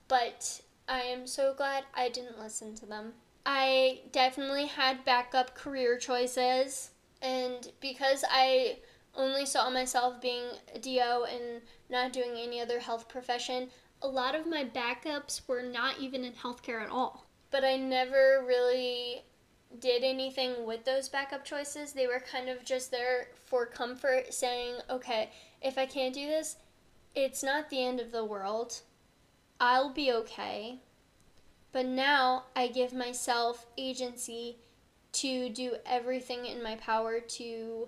but 0.08 0.62
I 0.88 1.01
am 1.01 1.25
so 1.27 1.53
glad 1.53 1.86
I 1.94 2.10
didn't 2.10 2.39
listen 2.39 2.75
to 2.75 2.86
them. 2.86 3.13
I 3.46 4.01
definitely 4.12 4.65
had 4.65 5.05
backup 5.05 5.55
career 5.55 5.98
choices, 5.98 6.91
and 7.22 7.72
because 7.79 8.25
I 8.29 8.79
only 9.15 9.46
saw 9.46 9.70
myself 9.70 10.20
being 10.20 10.44
a 10.74 10.79
DO 10.79 11.25
and 11.29 11.62
not 11.89 12.12
doing 12.12 12.36
any 12.38 12.60
other 12.60 12.79
health 12.79 13.08
profession, 13.08 13.70
a 14.01 14.08
lot 14.08 14.36
of 14.36 14.48
my 14.48 14.65
backups 14.65 15.48
were 15.48 15.62
not 15.62 16.00
even 16.00 16.24
in 16.24 16.34
healthcare 16.34 16.82
at 16.82 16.89
all. 16.89 17.25
But 17.51 17.63
I 17.63 17.77
never 17.77 18.44
really 18.46 19.24
did 19.79 20.03
anything 20.03 20.65
with 20.65 20.86
those 20.86 21.10
backup 21.10 21.46
choices. 21.46 21.94
They 21.94 22.08
were 22.08 22.20
kind 22.20 22.50
of 22.50 22.63
just 22.63 22.91
there 22.91 23.29
for 23.46 23.65
comfort, 23.65 24.34
saying, 24.34 24.75
okay, 24.89 25.32
if 25.62 25.77
I 25.77 25.86
can't 25.86 26.13
do 26.13 26.27
this, 26.27 26.58
it's 27.13 27.44
not 27.44 27.70
the 27.70 27.84
end 27.84 28.00
of 28.00 28.12
the 28.12 28.25
world. 28.25 28.82
I'll 29.60 29.94
be 29.94 30.12
okay. 30.12 30.79
But 31.72 31.86
now 31.86 32.46
I 32.55 32.67
give 32.67 32.94
myself 32.94 33.65
agency 33.77 34.58
to 35.13 35.50
do 35.50 35.75
everything 35.86 36.46
in 36.46 36.62
my 36.62 36.75
power 36.75 37.20
to 37.20 37.88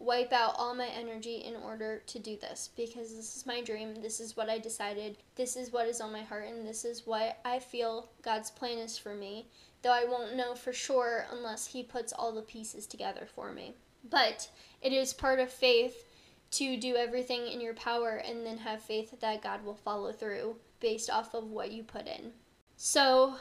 wipe 0.00 0.32
out 0.32 0.54
all 0.56 0.74
my 0.74 0.88
energy 0.88 1.36
in 1.36 1.54
order 1.54 2.02
to 2.06 2.18
do 2.18 2.36
this 2.36 2.70
because 2.76 3.14
this 3.14 3.36
is 3.36 3.46
my 3.46 3.62
dream. 3.62 3.94
This 4.02 4.18
is 4.18 4.36
what 4.36 4.50
I 4.50 4.58
decided. 4.58 5.18
This 5.36 5.54
is 5.54 5.72
what 5.72 5.86
is 5.86 6.00
on 6.00 6.12
my 6.12 6.22
heart, 6.22 6.46
and 6.48 6.66
this 6.66 6.84
is 6.84 7.06
what 7.06 7.38
I 7.44 7.60
feel 7.60 8.08
God's 8.22 8.50
plan 8.50 8.78
is 8.78 8.98
for 8.98 9.14
me 9.14 9.46
though 9.82 9.92
I 9.92 10.04
won't 10.04 10.36
know 10.36 10.54
for 10.54 10.72
sure 10.72 11.26
unless 11.30 11.66
He 11.66 11.82
puts 11.82 12.12
all 12.12 12.32
the 12.32 12.42
pieces 12.42 12.86
together 12.86 13.26
for 13.34 13.52
me. 13.52 13.74
But 14.08 14.48
it 14.82 14.92
is 14.92 15.12
part 15.12 15.38
of 15.38 15.50
faith 15.50 16.04
to 16.52 16.76
do 16.76 16.96
everything 16.96 17.46
in 17.46 17.60
your 17.60 17.74
power 17.74 18.16
and 18.16 18.44
then 18.44 18.58
have 18.58 18.82
faith 18.82 19.14
that 19.20 19.42
God 19.42 19.64
will 19.64 19.74
follow 19.74 20.12
through 20.12 20.56
based 20.80 21.10
off 21.10 21.34
of 21.34 21.50
what 21.50 21.70
you 21.70 21.82
put 21.82 22.06
in. 22.06 22.32
So 22.76 23.36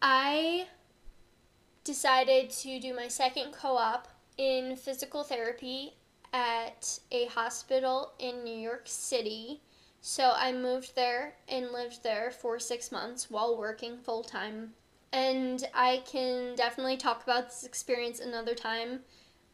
I 0.00 0.68
decided 1.84 2.50
to 2.50 2.80
do 2.80 2.94
my 2.94 3.08
second 3.08 3.52
co 3.52 3.76
op 3.76 4.08
in 4.38 4.76
physical 4.76 5.22
therapy 5.22 5.94
at 6.32 6.98
a 7.10 7.26
hospital 7.26 8.12
in 8.18 8.42
New 8.44 8.56
York 8.56 8.82
City. 8.86 9.60
So 10.00 10.32
I 10.34 10.52
moved 10.52 10.94
there 10.94 11.34
and 11.48 11.72
lived 11.72 12.02
there 12.02 12.30
for 12.30 12.58
six 12.58 12.90
months 12.90 13.30
while 13.30 13.58
working 13.58 13.98
full 13.98 14.22
time 14.22 14.72
and 15.12 15.66
I 15.74 16.02
can 16.10 16.54
definitely 16.54 16.96
talk 16.96 17.22
about 17.22 17.48
this 17.48 17.64
experience 17.64 18.20
another 18.20 18.54
time 18.54 19.00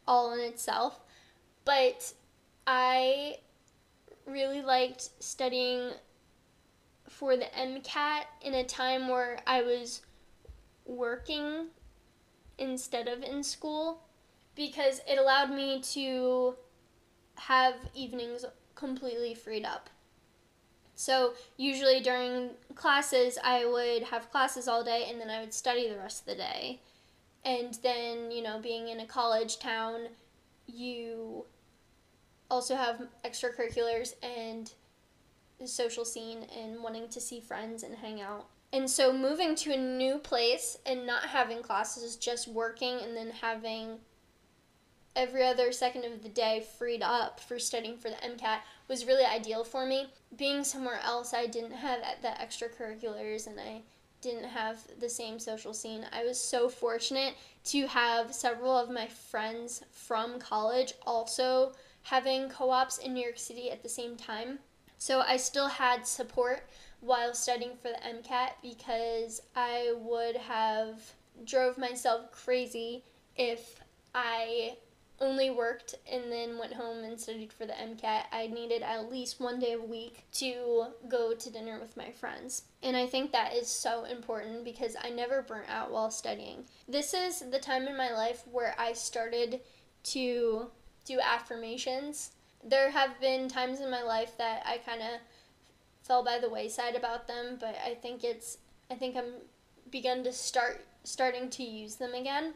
all 0.06 0.32
in 0.32 0.40
itself. 0.40 1.00
But 1.64 2.12
I 2.66 3.38
really 4.26 4.62
liked 4.62 5.10
studying 5.20 5.92
for 7.08 7.36
the 7.36 7.46
MCAT 7.56 8.24
in 8.42 8.54
a 8.54 8.64
time 8.64 9.08
where 9.08 9.38
I 9.46 9.62
was 9.62 10.02
working 10.84 11.66
instead 12.58 13.08
of 13.08 13.22
in 13.22 13.42
school 13.42 14.02
because 14.54 15.00
it 15.08 15.18
allowed 15.18 15.50
me 15.50 15.80
to 15.80 16.54
have 17.36 17.74
evenings 17.94 18.44
completely 18.74 19.34
freed 19.34 19.64
up. 19.64 19.90
So 20.94 21.34
usually 21.56 22.00
during 22.00 22.50
classes, 22.74 23.38
I 23.42 23.66
would 23.66 24.04
have 24.04 24.30
classes 24.30 24.68
all 24.68 24.84
day 24.84 25.06
and 25.10 25.20
then 25.20 25.28
I 25.28 25.40
would 25.40 25.52
study 25.52 25.88
the 25.88 25.96
rest 25.96 26.20
of 26.20 26.26
the 26.26 26.36
day. 26.36 26.80
And 27.44 27.74
then, 27.82 28.30
you 28.30 28.42
know, 28.42 28.58
being 28.60 28.88
in 28.88 29.00
a 29.00 29.06
college 29.06 29.58
town, 29.58 30.06
you 30.66 31.44
also 32.50 32.76
have 32.76 33.02
extracurriculars 33.24 34.14
and 34.22 34.72
the 35.60 35.66
social 35.66 36.04
scene 36.04 36.46
and 36.56 36.82
wanting 36.82 37.08
to 37.08 37.20
see 37.20 37.40
friends 37.40 37.82
and 37.82 37.96
hang 37.96 38.20
out. 38.20 38.46
And 38.72 38.88
so 38.88 39.12
moving 39.12 39.54
to 39.56 39.72
a 39.72 39.76
new 39.76 40.18
place 40.18 40.78
and 40.86 41.06
not 41.06 41.24
having 41.24 41.62
classes, 41.62 42.16
just 42.16 42.48
working 42.48 42.98
and 43.02 43.16
then 43.16 43.30
having 43.30 43.98
every 45.16 45.44
other 45.44 45.72
second 45.72 46.04
of 46.04 46.22
the 46.22 46.28
day 46.28 46.64
freed 46.78 47.02
up 47.02 47.40
for 47.40 47.58
studying 47.58 47.96
for 47.96 48.10
the 48.10 48.16
MCAT 48.16 48.58
was 48.88 49.06
really 49.06 49.24
ideal 49.24 49.64
for 49.64 49.86
me. 49.86 50.08
Being 50.36 50.64
somewhere 50.64 51.00
else, 51.02 51.32
I 51.32 51.46
didn't 51.46 51.72
have 51.72 52.00
the 52.22 52.28
extracurriculars 52.28 53.46
and 53.46 53.58
I 53.60 53.82
didn't 54.20 54.48
have 54.48 54.78
the 54.98 55.08
same 55.08 55.38
social 55.38 55.74
scene. 55.74 56.06
I 56.12 56.24
was 56.24 56.40
so 56.40 56.68
fortunate 56.68 57.34
to 57.64 57.86
have 57.86 58.34
several 58.34 58.76
of 58.76 58.90
my 58.90 59.06
friends 59.06 59.82
from 59.90 60.38
college 60.38 60.94
also 61.06 61.72
having 62.02 62.48
co 62.48 62.70
ops 62.70 62.98
in 62.98 63.14
New 63.14 63.22
York 63.22 63.38
City 63.38 63.70
at 63.70 63.82
the 63.82 63.88
same 63.88 64.16
time. 64.16 64.58
So 64.98 65.20
I 65.20 65.36
still 65.36 65.68
had 65.68 66.06
support 66.06 66.66
while 67.00 67.34
studying 67.34 67.72
for 67.82 67.88
the 67.88 67.98
MCAT 68.08 68.50
because 68.62 69.42
I 69.54 69.92
would 69.98 70.36
have 70.36 71.12
drove 71.44 71.76
myself 71.76 72.32
crazy 72.32 73.04
if 73.36 73.80
I 74.14 74.76
only 75.20 75.50
worked 75.50 75.94
and 76.10 76.30
then 76.30 76.58
went 76.58 76.74
home 76.74 77.04
and 77.04 77.18
studied 77.18 77.52
for 77.52 77.66
the 77.66 77.72
MCAT, 77.72 78.24
I 78.32 78.48
needed 78.48 78.82
at 78.82 79.10
least 79.10 79.40
one 79.40 79.60
day 79.60 79.72
a 79.72 79.80
week 79.80 80.24
to 80.34 80.86
go 81.08 81.34
to 81.34 81.50
dinner 81.50 81.78
with 81.80 81.96
my 81.96 82.10
friends. 82.10 82.62
And 82.82 82.96
I 82.96 83.06
think 83.06 83.32
that 83.32 83.54
is 83.54 83.68
so 83.68 84.04
important 84.04 84.64
because 84.64 84.96
I 85.02 85.10
never 85.10 85.42
burnt 85.42 85.68
out 85.68 85.92
while 85.92 86.10
studying. 86.10 86.64
This 86.88 87.14
is 87.14 87.40
the 87.50 87.58
time 87.58 87.86
in 87.86 87.96
my 87.96 88.12
life 88.12 88.42
where 88.50 88.74
I 88.78 88.92
started 88.92 89.60
to 90.04 90.66
do 91.04 91.20
affirmations. 91.20 92.32
There 92.62 92.90
have 92.90 93.20
been 93.20 93.48
times 93.48 93.80
in 93.80 93.90
my 93.90 94.02
life 94.02 94.36
that 94.38 94.62
I 94.66 94.78
kind 94.78 95.00
of 95.00 95.20
fell 96.02 96.24
by 96.24 96.38
the 96.38 96.50
wayside 96.50 96.96
about 96.96 97.26
them, 97.26 97.56
but 97.60 97.76
I 97.84 97.94
think 97.94 98.24
it's 98.24 98.58
I 98.90 98.94
think 98.94 99.16
I'm 99.16 99.34
begun 99.90 100.24
to 100.24 100.32
start 100.32 100.84
starting 101.04 101.48
to 101.50 101.62
use 101.62 101.96
them 101.96 102.14
again. 102.14 102.54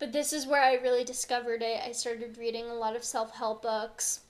But 0.00 0.12
this 0.12 0.32
is 0.32 0.46
where 0.46 0.62
I 0.62 0.74
really 0.76 1.04
discovered 1.04 1.60
it. 1.60 1.82
I 1.86 1.92
started 1.92 2.38
reading 2.38 2.64
a 2.64 2.74
lot 2.74 2.96
of 2.96 3.04
self 3.04 3.32
help 3.34 3.62
books 3.62 4.20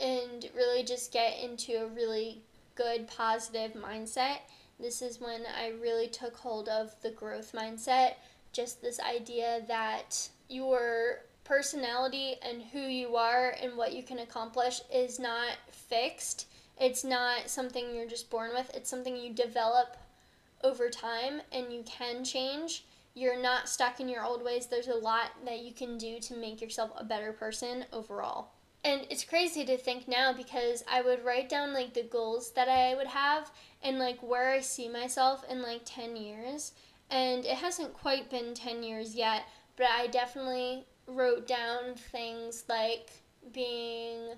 and 0.00 0.50
really 0.54 0.82
just 0.82 1.12
get 1.12 1.38
into 1.38 1.74
a 1.76 1.86
really 1.86 2.42
good, 2.74 3.06
positive 3.06 3.74
mindset. 3.74 4.38
This 4.80 5.00
is 5.00 5.20
when 5.20 5.42
I 5.56 5.74
really 5.80 6.08
took 6.08 6.36
hold 6.36 6.68
of 6.68 6.94
the 7.02 7.10
growth 7.12 7.52
mindset. 7.52 8.14
Just 8.52 8.82
this 8.82 8.98
idea 8.98 9.62
that 9.68 10.28
your 10.48 11.20
personality 11.44 12.34
and 12.42 12.60
who 12.60 12.80
you 12.80 13.14
are 13.14 13.54
and 13.62 13.76
what 13.76 13.92
you 13.92 14.02
can 14.02 14.18
accomplish 14.18 14.80
is 14.92 15.20
not 15.20 15.52
fixed. 15.70 16.46
It's 16.80 17.04
not 17.04 17.48
something 17.48 17.94
you're 17.94 18.08
just 18.08 18.28
born 18.28 18.50
with, 18.54 18.74
it's 18.74 18.90
something 18.90 19.16
you 19.16 19.32
develop 19.32 19.96
over 20.64 20.90
time 20.90 21.42
and 21.52 21.72
you 21.72 21.84
can 21.84 22.24
change 22.24 22.84
you're 23.14 23.40
not 23.40 23.68
stuck 23.68 24.00
in 24.00 24.08
your 24.08 24.24
old 24.24 24.44
ways. 24.44 24.66
There's 24.66 24.88
a 24.88 24.94
lot 24.94 25.30
that 25.44 25.60
you 25.60 25.72
can 25.72 25.98
do 25.98 26.20
to 26.20 26.36
make 26.36 26.60
yourself 26.60 26.90
a 26.96 27.04
better 27.04 27.32
person 27.32 27.84
overall. 27.92 28.52
And 28.82 29.06
it's 29.10 29.24
crazy 29.24 29.64
to 29.66 29.76
think 29.76 30.08
now 30.08 30.32
because 30.32 30.82
I 30.90 31.02
would 31.02 31.24
write 31.24 31.48
down 31.48 31.74
like 31.74 31.92
the 31.92 32.02
goals 32.02 32.52
that 32.52 32.68
I 32.68 32.94
would 32.94 33.08
have 33.08 33.50
and 33.82 33.98
like 33.98 34.22
where 34.22 34.50
I 34.50 34.60
see 34.60 34.88
myself 34.88 35.44
in 35.50 35.60
like 35.60 35.82
10 35.84 36.16
years. 36.16 36.72
And 37.10 37.44
it 37.44 37.56
hasn't 37.56 37.92
quite 37.92 38.30
been 38.30 38.54
10 38.54 38.82
years 38.82 39.14
yet, 39.14 39.42
but 39.76 39.86
I 39.86 40.06
definitely 40.06 40.86
wrote 41.06 41.46
down 41.46 41.94
things 41.94 42.64
like 42.68 43.10
being 43.52 44.34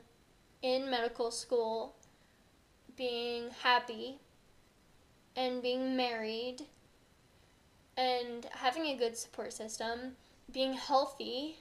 in 0.63 0.91
medical 0.91 1.31
school, 1.31 1.95
being 2.97 3.51
happy, 3.63 4.19
and 5.37 5.63
being 5.63 5.97
married, 5.97 6.63
and 7.97 8.47
having 8.53 8.87
a 8.87 8.97
good 8.97 9.17
support 9.17 9.53
system, 9.53 10.17
being 10.51 10.75
healthy. 10.75 11.59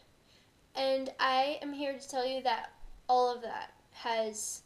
And 0.76 1.12
I 1.20 1.60
am 1.62 1.74
here 1.74 1.98
to 1.98 2.10
tell 2.10 2.26
you 2.26 2.42
that 2.44 2.72
all 3.08 3.34
of 3.34 3.42
that 3.42 3.74
has 3.92 4.62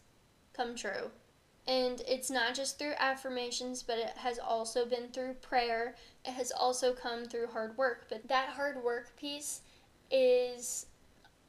come 0.53 0.75
true. 0.75 1.11
And 1.67 2.01
it's 2.07 2.29
not 2.29 2.53
just 2.53 2.77
through 2.77 2.93
affirmations, 2.99 3.81
but 3.81 3.97
it 3.97 4.17
has 4.17 4.37
also 4.37 4.85
been 4.85 5.07
through 5.11 5.33
prayer. 5.35 5.95
It 6.23 6.33
has 6.33 6.51
also 6.51 6.93
come 6.93 7.25
through 7.25 7.47
hard 7.47 7.75
work. 7.75 8.05
But 8.07 8.27
that 8.27 8.49
hard 8.49 8.83
work 8.83 9.17
piece 9.17 9.61
is 10.11 10.85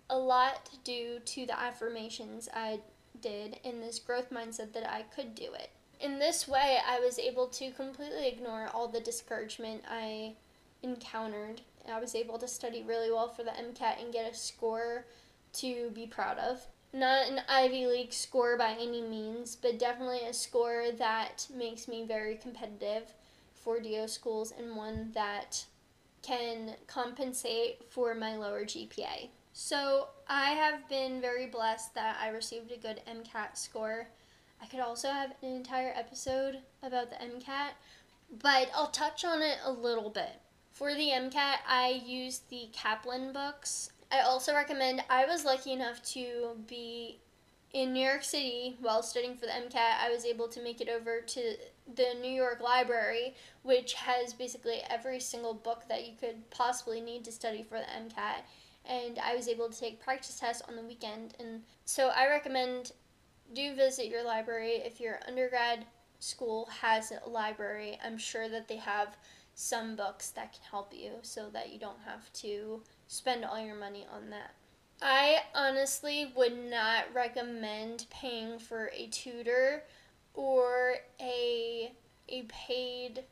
a 0.09 0.19
lot 0.19 0.71
due 0.85 1.19
to 1.23 1.47
the 1.47 1.59
affirmations 1.59 2.49
I 2.55 2.81
did 3.21 3.61
in 3.63 3.81
this 3.81 3.99
growth 3.99 4.31
mindset 4.31 4.73
that 4.73 4.91
I 4.91 5.03
could 5.03 5.35
do 5.35 5.53
it. 5.53 5.71
In 6.01 6.19
this 6.19 6.47
way, 6.47 6.79
I 6.87 7.01
was 7.01 7.19
able 7.19 7.47
to 7.49 7.71
completely 7.73 8.29
ignore 8.29 8.69
all 8.75 8.89
the 8.89 9.01
discouragement 9.01 9.83
I 9.89 10.35
encountered. 10.83 11.63
I 11.91 12.01
was 12.01 12.15
able 12.15 12.39
to 12.39 12.49
study 12.49 12.83
really 12.83 13.11
well 13.11 13.29
for 13.29 13.43
the 13.43 13.51
MCAT 13.51 14.03
and 14.03 14.13
get 14.13 14.31
a 14.31 14.35
score 14.35 15.07
to 15.55 15.91
be 15.91 16.07
proud 16.07 16.39
of 16.39 16.67
not 16.97 17.29
an 17.29 17.41
Ivy 17.49 17.87
League 17.87 18.13
score 18.13 18.57
by 18.57 18.73
any 18.73 19.03
means, 19.03 19.55
but 19.55 19.79
definitely 19.79 20.27
a 20.27 20.33
score 20.33 20.87
that 20.99 21.47
makes 21.55 21.89
me 21.89 22.05
very 22.07 22.37
competitive 22.37 23.13
for 23.55 23.81
DO 23.81 24.09
schools 24.09 24.53
and 24.59 24.77
one 24.77 25.11
that 25.13 25.67
can 26.23 26.75
compensate 26.87 27.85
for 27.91 28.15
my 28.15 28.37
lower 28.37 28.65
GPA. 28.65 29.29
So 29.53 30.09
I 30.29 30.51
have 30.53 30.89
been 30.89 31.21
very 31.21 31.47
blessed 31.47 31.95
that 31.95 32.17
I 32.21 32.29
received 32.29 32.73
a 32.73 32.79
good 32.79 33.03
MCAT 33.07 33.57
score. 33.57 34.09
I 34.63 34.67
could 34.67 34.81
also 34.81 35.09
have 35.09 35.33
an 35.43 35.55
entire 35.55 35.93
episode 35.95 36.59
about 36.83 37.11
the 37.11 37.17
MCAT, 37.17 37.73
but 38.43 38.71
I'll 38.75 38.91
touch 38.91 39.25
on 39.25 39.43
it 39.43 39.59
a 39.65 39.71
little 39.71 40.11
bit. 40.11 40.41
For 40.73 40.95
the 40.95 41.09
MCAT, 41.09 41.59
I 41.69 42.03
used 42.05 42.49
the 42.51 42.69
Kaplan 42.73 43.33
books 43.33 43.91
I 44.11 44.21
also 44.21 44.55
recommend, 44.55 45.03
I 45.11 45.27
was 45.27 45.45
lucky 45.45 45.73
enough 45.73 46.03
to 46.15 46.57
be 46.67 47.19
in 47.73 47.93
New 47.93 48.07
York 48.07 48.23
City 48.23 48.77
while 48.81 49.03
studying 49.03 49.37
for 49.37 49.47
the 49.47 49.53
MCAT. 49.53 50.01
I 50.01 50.11
was 50.11 50.25
able 50.25 50.49
to 50.49 50.63
make 50.63 50.81
it 50.81 50.89
over 50.89 51.21
to 51.21 51.57
the 51.95 52.15
New 52.21 52.31
York 52.31 52.61
Library, 52.61 53.35
which 53.63 53.95
has 53.95 54.33
basically 54.33 54.83
every 54.89 55.19
single 55.19 55.55
book 55.55 55.85
that 55.89 56.07
you 56.07 56.15
could 56.19 56.49
possibly 56.51 57.01
need 57.01 57.25
to 57.25 57.33
study 57.33 57.63
for 57.63 57.79
the 57.79 57.85
MCAT. 57.85 58.43
And 58.89 59.19
I 59.19 59.35
was 59.35 59.49
able 59.49 59.69
to 59.69 59.79
take 59.79 60.01
practice 60.01 60.39
tests 60.39 60.63
on 60.69 60.77
the 60.77 60.83
weekend. 60.83 61.35
And 61.41 61.63
so 61.85 62.11
I 62.15 62.29
recommend 62.29 62.93
do 63.55 63.75
visit 63.75 64.07
your 64.07 64.25
library 64.25 64.83
if 64.85 65.01
your 65.01 65.21
undergrad 65.27 65.87
school 66.19 66.69
has 66.81 67.13
a 67.13 67.29
library. 67.29 67.99
I'm 68.05 68.19
sure 68.19 68.49
that 68.49 68.69
they 68.69 68.77
have 68.77 69.17
some 69.55 69.97
books 69.97 70.31
that 70.31 70.53
can 70.53 70.63
help 70.71 70.93
you 70.95 71.13
so 71.23 71.49
that 71.51 71.73
you 71.73 71.79
don't 71.79 72.01
have 72.05 72.33
to 72.35 72.83
spend 73.07 73.45
all 73.45 73.59
your 73.59 73.77
money 73.77 74.07
on 74.15 74.31
that. 74.31 74.55
I 75.01 75.41
honestly 75.55 76.33
would 76.37 76.59
not 76.59 77.05
recommend 77.15 78.07
paying 78.11 78.59
for 78.59 78.91
a 78.95 79.07
tutor 79.09 79.85
or 80.35 80.97
a 81.21 81.93
a 82.29 82.43
paid 82.43 83.25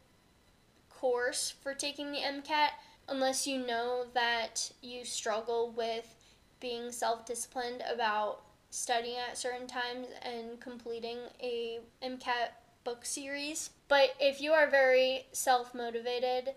course 0.89 1.53
for 1.63 1.75
taking 1.75 2.13
the 2.13 2.19
MCAT 2.19 2.69
unless 3.09 3.47
you 3.47 3.59
know 3.67 4.05
that 4.15 4.71
you 4.81 5.05
struggle 5.05 5.73
with 5.77 6.15
being 6.61 6.93
self-disciplined 6.93 7.83
about 7.93 8.43
studying 8.75 9.17
at 9.19 9.39
certain 9.39 9.69
times 9.69 10.09
and 10.21 10.59
completing 10.59 11.19
a 11.41 11.79
MCAT 12.03 12.51
book 12.83 13.05
series. 13.05 13.71
But 13.87 14.15
if 14.19 14.41
you 14.41 14.53
are 14.53 14.69
very 14.69 15.27
self-motivated 15.33 16.55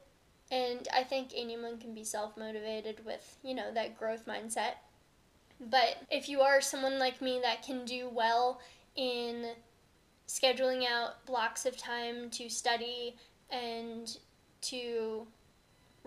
and 0.49 0.87
I 0.93 1.03
think 1.03 1.29
anyone 1.35 1.77
can 1.77 1.93
be 1.93 2.03
self 2.03 2.35
motivated 2.35 3.05
with, 3.05 3.37
you 3.43 3.53
know, 3.53 3.71
that 3.73 3.99
growth 3.99 4.25
mindset. 4.25 4.75
But 5.59 5.97
if 6.09 6.27
you 6.27 6.41
are 6.41 6.59
someone 6.59 6.97
like 6.97 7.21
me 7.21 7.39
that 7.43 7.63
can 7.63 7.85
do 7.85 8.09
well 8.11 8.61
in 8.95 9.51
scheduling 10.27 10.85
out 10.89 11.23
blocks 11.25 11.65
of 11.67 11.77
time 11.77 12.31
to 12.31 12.49
study 12.49 13.15
and 13.51 14.17
to 14.61 15.27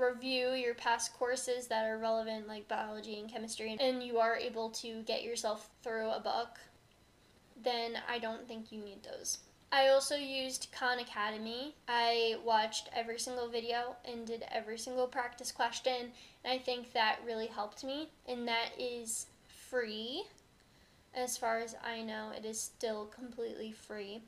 review 0.00 0.52
your 0.52 0.74
past 0.74 1.12
courses 1.14 1.66
that 1.68 1.88
are 1.88 1.98
relevant, 1.98 2.48
like 2.48 2.68
biology 2.68 3.18
and 3.20 3.30
chemistry, 3.30 3.76
and 3.78 4.02
you 4.02 4.18
are 4.18 4.36
able 4.36 4.70
to 4.70 5.02
get 5.02 5.22
yourself 5.22 5.70
through 5.82 6.10
a 6.10 6.20
book, 6.20 6.58
then 7.62 7.98
I 8.08 8.18
don't 8.18 8.48
think 8.48 8.72
you 8.72 8.80
need 8.80 9.02
those. 9.02 9.38
I 9.72 9.88
also 9.88 10.16
used 10.16 10.68
Khan 10.72 10.98
Academy. 10.98 11.76
I 11.86 12.36
watched 12.44 12.88
every 12.94 13.20
single 13.20 13.48
video 13.48 13.94
and 14.04 14.26
did 14.26 14.44
every 14.50 14.78
single 14.78 15.06
practice 15.06 15.52
question, 15.52 16.10
and 16.44 16.52
I 16.52 16.58
think 16.58 16.92
that 16.92 17.20
really 17.24 17.46
helped 17.46 17.84
me. 17.84 18.08
And 18.26 18.48
that 18.48 18.70
is 18.78 19.26
free. 19.46 20.24
As 21.14 21.36
far 21.36 21.58
as 21.58 21.76
I 21.84 22.02
know, 22.02 22.30
it 22.36 22.44
is 22.44 22.60
still 22.60 23.06
completely 23.06 23.70
free. 23.70 24.22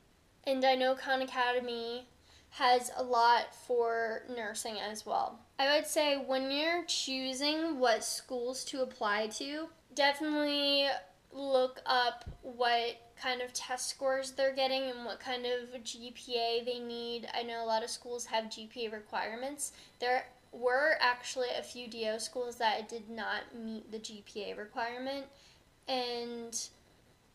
And 0.45 0.63
I 0.63 0.75
know 0.75 0.95
Khan 0.95 1.21
Academy 1.21 2.07
has 2.53 2.91
a 2.95 3.03
lot 3.03 3.53
for 3.55 4.21
nursing 4.35 4.77
as 4.79 5.07
well. 5.07 5.39
I 5.57 5.75
would 5.75 5.87
say 5.87 6.17
when 6.17 6.51
you're 6.51 6.85
choosing 6.85 7.79
what 7.79 8.03
schools 8.03 8.63
to 8.65 8.83
apply 8.83 9.27
to, 9.39 9.69
definitely 9.95 10.87
look 11.31 11.81
up 11.87 12.29
what 12.43 13.01
kind 13.19 13.41
of 13.41 13.53
test 13.53 13.89
scores 13.89 14.31
they're 14.31 14.53
getting 14.53 14.83
and 14.83 15.03
what 15.03 15.19
kind 15.19 15.47
of 15.47 15.81
GPA 15.81 16.63
they 16.63 16.77
need. 16.79 17.27
I 17.33 17.41
know 17.41 17.63
a 17.63 17.65
lot 17.65 17.83
of 17.83 17.89
schools 17.89 18.25
have 18.27 18.45
GPA 18.45 18.91
requirements. 18.91 19.71
There 19.99 20.25
were 20.51 20.97
actually 20.99 21.49
a 21.57 21.63
few 21.63 21.87
DO 21.87 22.19
schools 22.19 22.57
that 22.57 22.87
did 22.87 23.09
not 23.09 23.55
meet 23.59 23.91
the 23.91 23.97
GPA 23.97 24.59
requirement 24.59 25.25
and 25.87 26.67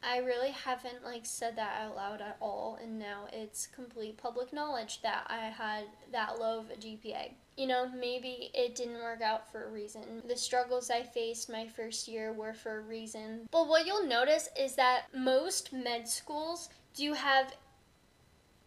I 0.03 0.19
really 0.19 0.51
haven't 0.51 1.05
like 1.05 1.27
said 1.27 1.57
that 1.57 1.83
out 1.83 1.97
loud 1.97 2.21
at 2.21 2.37
all 2.41 2.79
and 2.81 2.99
now 2.99 3.27
it's 3.33 3.67
complete 3.67 4.17
public 4.17 4.53
knowledge 4.53 5.03
that 5.03 5.27
I 5.29 5.47
had 5.47 5.85
that 6.13 6.39
low 6.39 6.61
of 6.61 6.71
a 6.71 6.75
GPA. 6.75 7.33
You 7.57 7.67
know, 7.67 7.89
maybe 7.89 8.51
it 8.55 8.77
didn't 8.77 9.03
work 9.03 9.21
out 9.21 9.51
for 9.51 9.65
a 9.65 9.71
reason. 9.71 10.23
The 10.29 10.37
struggles 10.37 10.91
I 10.91 11.03
faced 11.03 11.51
my 11.51 11.67
first 11.67 12.07
year 12.07 12.33
were 12.33 12.55
for 12.55 12.79
a 12.79 12.83
reason. 12.83 13.49
But 13.51 13.67
what 13.67 13.87
you'll 13.87 14.07
notice 14.07 14.49
is 14.59 14.77
that 14.77 15.07
most 15.13 15.73
med 15.73 16.09
schools 16.09 16.69
do 16.95 17.15
have 17.15 17.53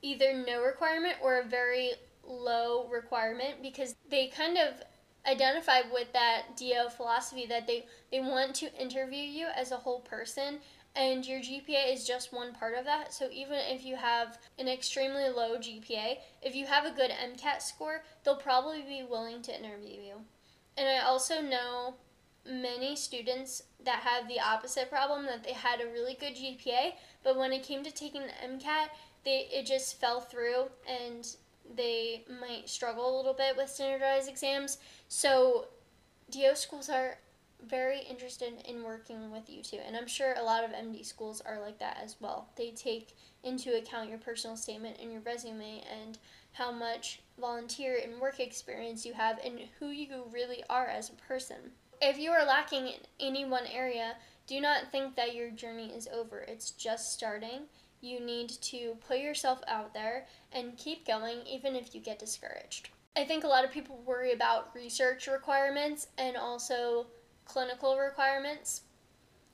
either 0.02 0.34
no 0.34 0.62
requirement 0.62 1.16
or 1.22 1.40
a 1.40 1.46
very 1.46 1.94
low 2.26 2.88
requirement 2.90 3.62
because 3.62 3.96
they 4.10 4.28
kind 4.28 4.58
of 4.58 4.84
identify 5.26 5.82
with 5.94 6.12
that 6.14 6.58
DO 6.58 6.90
philosophy 6.98 7.46
that 7.46 7.68
they, 7.68 7.86
they 8.12 8.20
want 8.20 8.56
to 8.56 8.82
interview 8.82 9.24
you 9.24 9.48
as 9.56 9.72
a 9.72 9.78
whole 9.78 10.00
person 10.00 10.60
and 10.96 11.26
your 11.26 11.40
GPA 11.40 11.94
is 11.94 12.06
just 12.06 12.34
one 12.34 12.54
part 12.54 12.78
of 12.78 12.86
that. 12.86 13.14
So 13.14 13.30
even 13.32 13.58
if 13.70 13.86
you 13.86 13.96
have 13.96 14.38
an 14.60 14.68
extremely 14.68 15.30
low 15.30 15.58
GPA, 15.58 16.18
if 16.42 16.56
you 16.56 16.66
have 16.66 16.86
a 16.86 16.92
good 16.92 17.12
MCAT 17.12 17.62
score, 17.62 18.04
they'll 18.24 18.36
probably 18.36 18.82
be 18.82 19.06
willing 19.10 19.42
to 19.44 19.58
interview 19.58 20.02
you. 20.02 20.16
And 20.78 20.88
I 20.88 21.06
also 21.06 21.42
know 21.42 21.96
many 22.46 22.96
students 22.96 23.64
that 23.84 24.00
have 24.00 24.28
the 24.28 24.40
opposite 24.40 24.90
problem 24.90 25.26
that 25.26 25.44
they 25.44 25.54
had 25.54 25.80
a 25.80 25.92
really 25.92 26.18
good 26.20 26.36
GPA, 26.36 26.94
but 27.24 27.38
when 27.38 27.54
it 27.54 27.64
came 27.64 27.84
to 27.84 27.92
taking 27.92 28.22
the 28.22 28.48
MCAT, 28.48 28.90
they 29.24 29.48
it 29.52 29.66
just 29.66 30.00
fell 30.00 30.20
through 30.20 30.66
and 30.90 31.36
they 31.76 32.26
might 32.40 32.68
struggle 32.68 33.16
a 33.16 33.18
little 33.18 33.34
bit 33.34 33.56
with 33.56 33.70
standardized 33.70 34.28
exams. 34.28 34.80
So 35.08 35.68
DO 36.32 36.56
schools 36.56 36.90
are 36.90 37.18
very 37.68 38.02
interested 38.02 38.54
in 38.66 38.84
working 38.84 39.32
with 39.32 39.50
you 39.50 39.62
too. 39.62 39.80
And 39.86 39.96
I'm 39.96 40.08
sure 40.08 40.34
a 40.34 40.44
lot 40.44 40.64
of 40.64 40.72
MD 40.72 41.06
schools 41.06 41.42
are 41.42 41.60
like 41.60 41.80
that 41.80 42.00
as 42.04 42.16
well. 42.20 42.50
They 42.56 42.72
take 42.72 43.16
into 43.44 43.78
account 43.78 44.10
your 44.10 44.20
personal 44.20 44.58
statement 44.58 44.98
and 45.02 45.12
your 45.12 45.22
resume 45.22 45.84
and 45.92 46.18
how 46.54 46.72
much 46.72 47.22
volunteer 47.40 48.00
and 48.04 48.20
work 48.20 48.40
experience 48.40 49.06
you 49.06 49.14
have 49.14 49.40
and 49.44 49.60
who 49.80 49.90
you 49.90 50.24
really 50.32 50.64
are 50.70 50.88
as 50.88 51.10
a 51.10 51.14
person. 51.14 51.72
If 52.02 52.18
you 52.18 52.32
are 52.32 52.46
lacking 52.46 52.88
in 52.88 53.00
any 53.20 53.46
one 53.46 53.68
area, 53.68 54.16
do 54.48 54.60
not 54.60 54.92
think 54.92 55.16
that 55.16 55.36
your 55.36 55.50
journey 55.52 55.94
is 55.96 56.10
over. 56.12 56.40
It's 56.40 56.72
just 56.72 57.14
starting. 57.14 57.62
You 58.02 58.20
need 58.20 58.50
to 58.50 58.98
put 59.08 59.20
yourself 59.20 59.62
out 59.68 59.94
there 59.94 60.26
and 60.52 60.78
keep 60.78 61.06
going 61.06 61.38
even 61.46 61.76
if 61.76 61.94
you 61.94 62.02
get 62.02 62.20
discouraged. 62.20 62.90
I 63.16 63.26
think 63.26 63.44
a 63.44 63.48
lot 63.48 63.66
of 63.66 63.72
people 63.72 64.02
worry 64.06 64.32
about 64.32 64.74
research 64.74 65.28
requirements 65.28 66.08
and 66.18 66.36
also 66.36 67.08
clinical 67.52 67.98
requirements. 67.98 68.82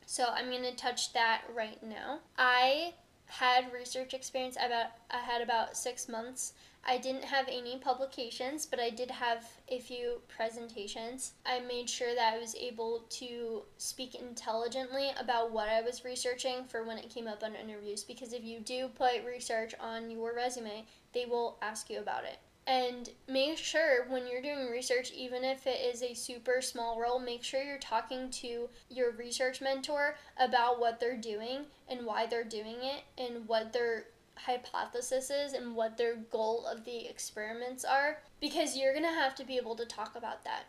So 0.05 0.27
I'm 0.31 0.49
going 0.49 0.63
to 0.63 0.75
touch 0.75 1.13
that 1.13 1.41
right 1.53 1.81
now. 1.81 2.19
I 2.37 2.93
had 3.25 3.73
research 3.73 4.13
experience. 4.13 4.55
About 4.55 4.91
I 5.11 5.17
had 5.17 5.41
about 5.41 5.75
six 5.75 6.07
months. 6.07 6.53
I 6.85 6.97
didn't 6.99 7.25
have 7.25 7.47
any 7.49 7.77
publications, 7.77 8.65
but 8.65 8.79
I 8.79 8.91
did 8.91 9.11
have 9.11 9.43
a 9.67 9.79
few 9.79 10.21
presentations. 10.29 11.33
I 11.45 11.59
made 11.59 11.89
sure 11.89 12.15
that 12.15 12.33
I 12.35 12.37
was 12.37 12.55
able 12.55 13.03
to 13.09 13.63
speak 13.77 14.15
intelligently 14.15 15.09
about 15.19 15.51
what 15.51 15.67
I 15.67 15.81
was 15.81 16.05
researching 16.05 16.63
for 16.65 16.85
when 16.85 16.97
it 16.97 17.09
came 17.09 17.27
up 17.27 17.43
on 17.43 17.55
interviews. 17.55 18.03
Because 18.03 18.31
if 18.31 18.43
you 18.43 18.59
do 18.59 18.89
put 18.89 19.25
research 19.25 19.73
on 19.81 20.09
your 20.09 20.33
resume, 20.33 20.85
they 21.13 21.25
will 21.25 21.57
ask 21.61 21.89
you 21.89 21.99
about 21.99 22.23
it. 22.23 22.37
And 22.67 23.09
make 23.29 23.57
sure 23.57 24.05
when 24.09 24.27
you're 24.27 24.41
doing 24.41 24.69
research, 24.69 25.11
even 25.13 25.45
if 25.45 25.65
it 25.65 25.79
is 25.79 26.03
a 26.03 26.13
super 26.13 26.61
small 26.61 26.99
role, 26.99 27.17
make 27.17 27.41
sure 27.41 27.63
you're 27.63 27.77
talking 27.77 28.29
to 28.31 28.67
your 28.89 29.11
research 29.11 29.61
mentor 29.61 30.15
about 30.37 30.77
what 30.77 30.99
they're 30.99 31.15
doing 31.15 31.61
and 31.87 32.05
why 32.05 32.25
they're 32.25 32.43
doing 32.43 32.75
it 32.81 33.03
and 33.17 33.47
what 33.47 33.71
their 33.71 34.07
hypothesis 34.35 35.29
is 35.29 35.53
and 35.53 35.75
what 35.75 35.97
their 35.97 36.17
goal 36.29 36.65
of 36.67 36.83
the 36.83 37.07
experiments 37.07 37.85
are 37.85 38.19
because 38.41 38.75
you're 38.75 38.93
going 38.93 39.03
to 39.03 39.09
have 39.09 39.33
to 39.35 39.45
be 39.45 39.55
able 39.55 39.75
to 39.77 39.85
talk 39.85 40.17
about 40.17 40.43
that. 40.43 40.65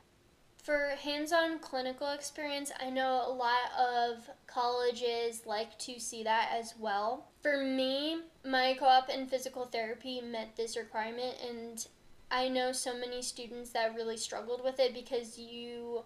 For 0.69 0.97
hands 1.03 1.33
on 1.33 1.61
clinical 1.61 2.11
experience, 2.11 2.71
I 2.79 2.91
know 2.91 3.25
a 3.27 3.33
lot 3.33 3.73
of 3.79 4.29
colleges 4.47 5.47
like 5.47 5.79
to 5.79 5.99
see 5.99 6.23
that 6.25 6.51
as 6.53 6.75
well. 6.79 7.29
For 7.41 7.57
me, 7.65 8.21
my 8.45 8.77
co 8.79 8.85
op 8.85 9.09
in 9.09 9.29
physical 9.29 9.65
therapy 9.65 10.21
met 10.21 10.57
this 10.57 10.77
requirement, 10.77 11.37
and 11.43 11.87
I 12.31 12.51
know 12.51 12.73
so 12.73 12.95
many 12.95 13.23
students 13.23 13.71
that 13.71 13.95
really 13.95 14.19
struggled 14.19 14.63
with 14.63 14.79
it 14.79 14.93
because 14.93 15.39
you 15.39 16.03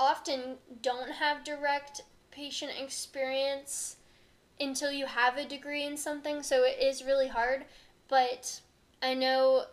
often 0.00 0.56
don't 0.80 1.12
have 1.12 1.44
direct 1.44 2.02
patient 2.32 2.72
experience 2.82 3.98
until 4.58 4.90
you 4.90 5.06
have 5.06 5.36
a 5.36 5.44
degree 5.44 5.84
in 5.84 5.96
something, 5.96 6.42
so 6.42 6.64
it 6.64 6.82
is 6.82 7.04
really 7.04 7.28
hard. 7.28 7.66
But 8.08 8.62
I 9.00 9.14
know 9.14 9.66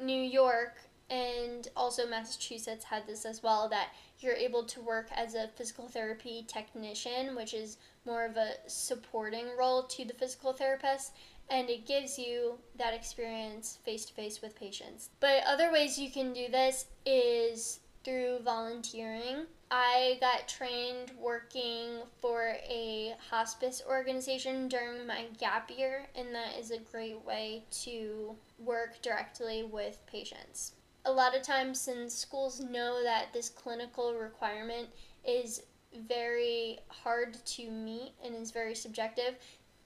New 0.00 0.22
York 0.22 0.78
and 1.10 1.68
also 1.76 2.06
Massachusetts 2.06 2.84
had 2.84 3.06
this 3.06 3.24
as 3.24 3.42
well 3.42 3.68
that 3.68 3.90
you're 4.18 4.34
able 4.34 4.64
to 4.64 4.80
work 4.80 5.08
as 5.14 5.34
a 5.34 5.48
physical 5.56 5.88
therapy 5.88 6.44
technician, 6.48 7.36
which 7.36 7.54
is 7.54 7.78
more 8.04 8.24
of 8.24 8.36
a 8.36 8.52
supporting 8.66 9.46
role 9.58 9.84
to 9.84 10.04
the 10.04 10.14
physical 10.14 10.52
therapist, 10.52 11.12
and 11.48 11.70
it 11.70 11.86
gives 11.86 12.18
you 12.18 12.58
that 12.76 12.94
experience 12.94 13.78
face 13.84 14.04
to 14.06 14.14
face 14.14 14.42
with 14.42 14.58
patients. 14.58 15.10
But 15.20 15.44
other 15.46 15.70
ways 15.70 15.98
you 15.98 16.10
can 16.10 16.32
do 16.32 16.48
this 16.48 16.86
is 17.04 17.80
through 18.04 18.38
volunteering. 18.44 19.46
I 19.70 20.18
got 20.20 20.46
trained 20.48 21.10
working 21.20 22.02
for 22.20 22.56
a 22.68 23.14
hospice 23.30 23.82
organization 23.88 24.68
during 24.68 25.06
my 25.06 25.26
gap 25.38 25.70
year, 25.76 26.06
and 26.14 26.34
that 26.34 26.56
is 26.58 26.70
a 26.70 26.78
great 26.78 27.24
way 27.24 27.64
to 27.82 28.36
work 28.58 29.02
directly 29.02 29.64
with 29.64 30.00
patients 30.06 30.72
a 31.06 31.12
lot 31.12 31.36
of 31.36 31.42
times 31.42 31.80
since 31.80 32.14
schools 32.14 32.60
know 32.60 33.02
that 33.02 33.32
this 33.32 33.48
clinical 33.48 34.14
requirement 34.14 34.88
is 35.26 35.62
very 36.08 36.80
hard 36.88 37.34
to 37.46 37.70
meet 37.70 38.12
and 38.24 38.34
is 38.34 38.50
very 38.50 38.74
subjective, 38.74 39.36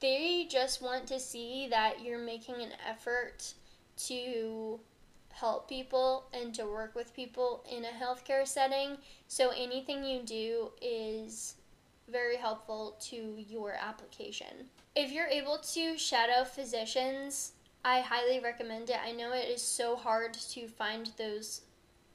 they 0.01 0.49
just 0.51 0.83
want 0.83 1.07
to 1.07 1.21
see 1.21 1.69
that 1.69 2.03
you're 2.03 2.19
making 2.19 2.57
an 2.57 2.73
effort 2.89 3.53
to 3.97 4.81
help 5.29 5.69
people 5.69 6.25
and 6.33 6.55
to 6.55 6.65
work 6.65 6.95
with 6.95 7.15
people 7.15 7.65
in 7.71 7.85
a 7.85 7.89
healthcare 7.89 8.49
setting. 8.49 8.97
So 9.29 9.51
anything 9.51 10.03
you 10.03 10.23
do 10.23 10.71
is 10.81 11.57
very 12.11 12.37
helpful 12.37 12.97
to 13.09 13.37
your 13.37 13.75
application. 13.75 14.69
If 14.97 15.13
you're 15.13 15.29
able 15.29 15.59
to 15.59 15.97
shadow 15.97 16.45
physicians, 16.45 17.53
I 17.85 18.01
highly 18.01 18.41
recommend 18.41 18.91
it. 18.91 18.99
I 19.03 19.13
know 19.13 19.33
it 19.33 19.49
is 19.49 19.63
so 19.63 19.97
hard 19.97 20.35
to 20.35 20.69
find 20.69 21.11
those 21.17 21.63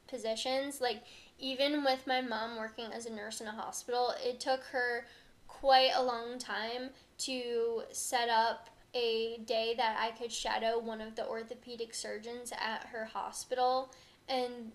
positions. 0.08 0.80
Like, 0.80 1.04
even 1.39 1.84
with 1.84 2.06
my 2.06 2.21
mom 2.21 2.58
working 2.58 2.91
as 2.93 3.06
a 3.06 3.13
nurse 3.13 3.41
in 3.41 3.47
a 3.47 3.51
hospital, 3.51 4.13
it 4.23 4.39
took 4.39 4.63
her 4.65 5.08
quite 5.47 5.91
a 5.95 6.04
long 6.04 6.38
time 6.38 6.89
to 7.17 7.84
set 7.91 8.30
up 8.30 8.69
a 8.93 9.38
day 9.45 9.73
that 9.75 9.97
I 9.99 10.12
could 10.12 10.32
shadow 10.32 10.80
one 10.80 11.01
of 11.01 11.15
the 11.15 11.28
orthopedic 11.28 11.93
surgeons 11.93 12.51
at 12.51 12.88
her 12.91 13.06
hospital. 13.06 13.91
And 14.30 14.71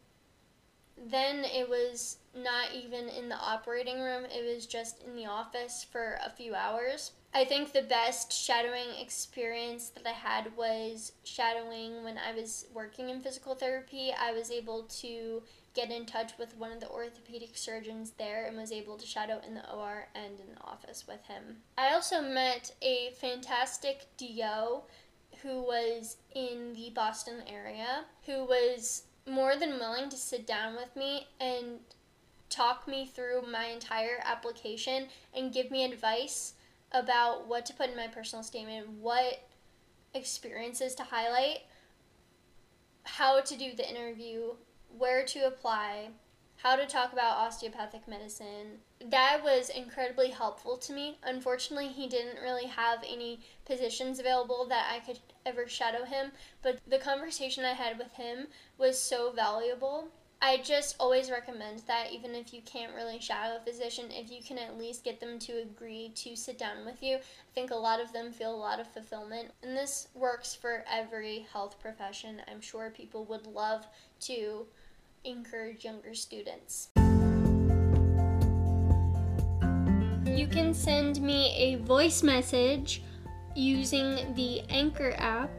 then 0.96 1.44
it 1.44 1.68
was 1.68 2.18
not 2.34 2.68
even 2.74 3.08
in 3.08 3.28
the 3.28 3.36
operating 3.36 4.00
room, 4.00 4.24
it 4.24 4.54
was 4.54 4.66
just 4.66 5.02
in 5.02 5.16
the 5.16 5.26
office 5.26 5.84
for 5.90 6.18
a 6.24 6.30
few 6.30 6.54
hours. 6.54 7.12
I 7.32 7.44
think 7.44 7.72
the 7.72 7.82
best 7.82 8.32
shadowing 8.32 8.88
experience 9.00 9.90
that 9.90 10.06
I 10.06 10.12
had 10.12 10.56
was 10.56 11.12
shadowing 11.22 12.02
when 12.02 12.18
I 12.18 12.34
was 12.34 12.66
working 12.74 13.08
in 13.08 13.20
physical 13.20 13.54
therapy. 13.54 14.12
I 14.18 14.32
was 14.32 14.50
able 14.50 14.82
to 15.00 15.42
get 15.74 15.90
in 15.90 16.06
touch 16.06 16.32
with 16.38 16.56
one 16.56 16.72
of 16.72 16.80
the 16.80 16.88
orthopedic 16.88 17.56
surgeons 17.56 18.12
there 18.18 18.46
and 18.46 18.56
was 18.56 18.72
able 18.72 18.96
to 18.96 19.06
shadow 19.06 19.40
in 19.46 19.54
the 19.54 19.72
OR 19.72 20.08
and 20.14 20.40
in 20.40 20.54
the 20.54 20.60
office 20.62 21.06
with 21.06 21.24
him. 21.26 21.58
I 21.78 21.94
also 21.94 22.20
met 22.20 22.74
a 22.82 23.12
fantastic 23.20 24.06
DO 24.16 24.82
who 25.42 25.62
was 25.62 26.16
in 26.34 26.74
the 26.74 26.90
Boston 26.90 27.42
area 27.46 28.04
who 28.26 28.44
was 28.44 29.04
more 29.28 29.56
than 29.56 29.78
willing 29.78 30.08
to 30.10 30.16
sit 30.16 30.46
down 30.46 30.74
with 30.74 30.96
me 30.96 31.28
and 31.40 31.78
talk 32.50 32.86
me 32.86 33.06
through 33.06 33.42
my 33.50 33.66
entire 33.66 34.20
application 34.24 35.06
and 35.34 35.52
give 35.52 35.70
me 35.70 35.84
advice 35.84 36.54
about 36.92 37.46
what 37.46 37.64
to 37.66 37.72
put 37.72 37.88
in 37.88 37.96
my 37.96 38.08
personal 38.08 38.42
statement, 38.42 38.88
what 38.88 39.48
experiences 40.12 40.94
to 40.96 41.04
highlight, 41.04 41.60
how 43.04 43.40
to 43.40 43.56
do 43.56 43.72
the 43.74 43.88
interview, 43.88 44.54
where 44.98 45.24
to 45.24 45.46
apply, 45.46 46.08
how 46.56 46.76
to 46.76 46.86
talk 46.86 47.12
about 47.12 47.38
osteopathic 47.38 48.06
medicine. 48.06 48.80
That 49.06 49.40
was 49.42 49.70
incredibly 49.70 50.28
helpful 50.28 50.76
to 50.78 50.92
me. 50.92 51.16
Unfortunately, 51.22 51.88
he 51.88 52.06
didn't 52.06 52.42
really 52.42 52.66
have 52.66 52.98
any 53.08 53.40
positions 53.64 54.18
available 54.18 54.66
that 54.68 54.92
I 54.92 54.98
could 54.98 55.20
ever 55.46 55.66
shadow 55.66 56.04
him, 56.04 56.32
but 56.60 56.78
the 56.86 56.98
conversation 56.98 57.64
I 57.64 57.72
had 57.72 57.96
with 57.96 58.12
him 58.12 58.48
was 58.76 58.98
so 58.98 59.32
valuable 59.32 60.08
I 60.42 60.56
just 60.56 60.96
always 60.98 61.30
recommend 61.30 61.82
that 61.86 62.12
even 62.12 62.34
if 62.34 62.54
you 62.54 62.62
can't 62.62 62.94
really 62.94 63.20
shadow 63.20 63.56
a 63.56 63.60
physician, 63.60 64.06
if 64.10 64.32
you 64.32 64.42
can 64.42 64.56
at 64.56 64.78
least 64.78 65.04
get 65.04 65.20
them 65.20 65.38
to 65.40 65.60
agree 65.60 66.12
to 66.14 66.34
sit 66.34 66.58
down 66.58 66.86
with 66.86 67.02
you, 67.02 67.16
I 67.16 67.20
think 67.54 67.70
a 67.70 67.76
lot 67.76 68.00
of 68.00 68.10
them 68.14 68.32
feel 68.32 68.54
a 68.54 68.56
lot 68.56 68.80
of 68.80 68.86
fulfillment. 68.86 69.50
And 69.62 69.76
this 69.76 70.08
works 70.14 70.54
for 70.54 70.82
every 70.90 71.46
health 71.52 71.78
profession. 71.78 72.40
I'm 72.50 72.62
sure 72.62 72.88
people 72.88 73.26
would 73.26 73.46
love 73.46 73.86
to 74.20 74.66
encourage 75.24 75.84
younger 75.84 76.14
students. 76.14 76.88
You 80.24 80.46
can 80.46 80.72
send 80.72 81.20
me 81.20 81.54
a 81.54 81.84
voice 81.84 82.22
message 82.22 83.02
using 83.54 84.32
the 84.34 84.62
Anchor 84.70 85.12
app 85.18 85.50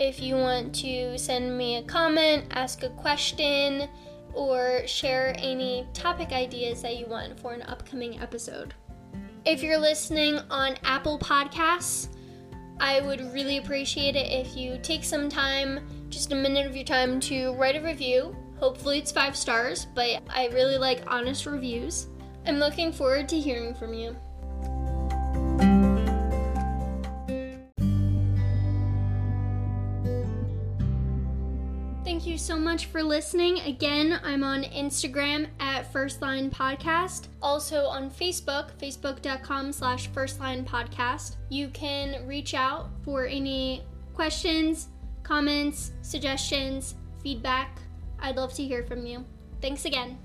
if 0.00 0.20
you 0.20 0.36
want 0.36 0.74
to 0.76 1.18
send 1.18 1.58
me 1.58 1.76
a 1.76 1.82
comment, 1.82 2.44
ask 2.52 2.84
a 2.84 2.90
question, 2.90 3.88
or 4.38 4.86
share 4.86 5.34
any 5.36 5.84
topic 5.92 6.30
ideas 6.30 6.80
that 6.80 6.96
you 6.96 7.06
want 7.06 7.38
for 7.40 7.54
an 7.54 7.62
upcoming 7.62 8.20
episode. 8.20 8.72
If 9.44 9.64
you're 9.64 9.78
listening 9.78 10.38
on 10.48 10.76
Apple 10.84 11.18
Podcasts, 11.18 12.08
I 12.78 13.00
would 13.00 13.32
really 13.34 13.56
appreciate 13.56 14.14
it 14.14 14.30
if 14.30 14.56
you 14.56 14.78
take 14.80 15.02
some 15.02 15.28
time, 15.28 15.80
just 16.08 16.30
a 16.30 16.36
minute 16.36 16.66
of 16.66 16.76
your 16.76 16.84
time, 16.84 17.18
to 17.20 17.52
write 17.54 17.74
a 17.74 17.82
review. 17.82 18.36
Hopefully, 18.60 18.98
it's 18.98 19.10
five 19.10 19.34
stars, 19.36 19.88
but 19.96 20.22
I 20.30 20.46
really 20.52 20.78
like 20.78 21.02
honest 21.08 21.44
reviews. 21.44 22.06
I'm 22.46 22.60
looking 22.60 22.92
forward 22.92 23.28
to 23.30 23.40
hearing 23.40 23.74
from 23.74 23.92
you. 23.92 24.14
So 32.38 32.56
much 32.56 32.86
for 32.86 33.02
listening. 33.02 33.60
Again, 33.60 34.20
I'm 34.22 34.42
on 34.42 34.62
Instagram 34.62 35.48
at 35.60 35.92
First 35.92 36.22
Line 36.22 36.50
Podcast. 36.50 37.28
Also 37.42 37.84
on 37.84 38.10
Facebook, 38.10 38.70
facebook.com 38.80 39.72
slash 39.72 40.06
First 40.08 40.40
Line 40.40 40.64
Podcast. 40.64 41.36
You 41.50 41.68
can 41.68 42.26
reach 42.26 42.54
out 42.54 42.90
for 43.04 43.26
any 43.26 43.82
questions, 44.14 44.88
comments, 45.22 45.92
suggestions, 46.02 46.94
feedback. 47.22 47.80
I'd 48.20 48.36
love 48.36 48.54
to 48.54 48.64
hear 48.64 48.84
from 48.84 49.06
you. 49.06 49.24
Thanks 49.60 49.84
again. 49.84 50.18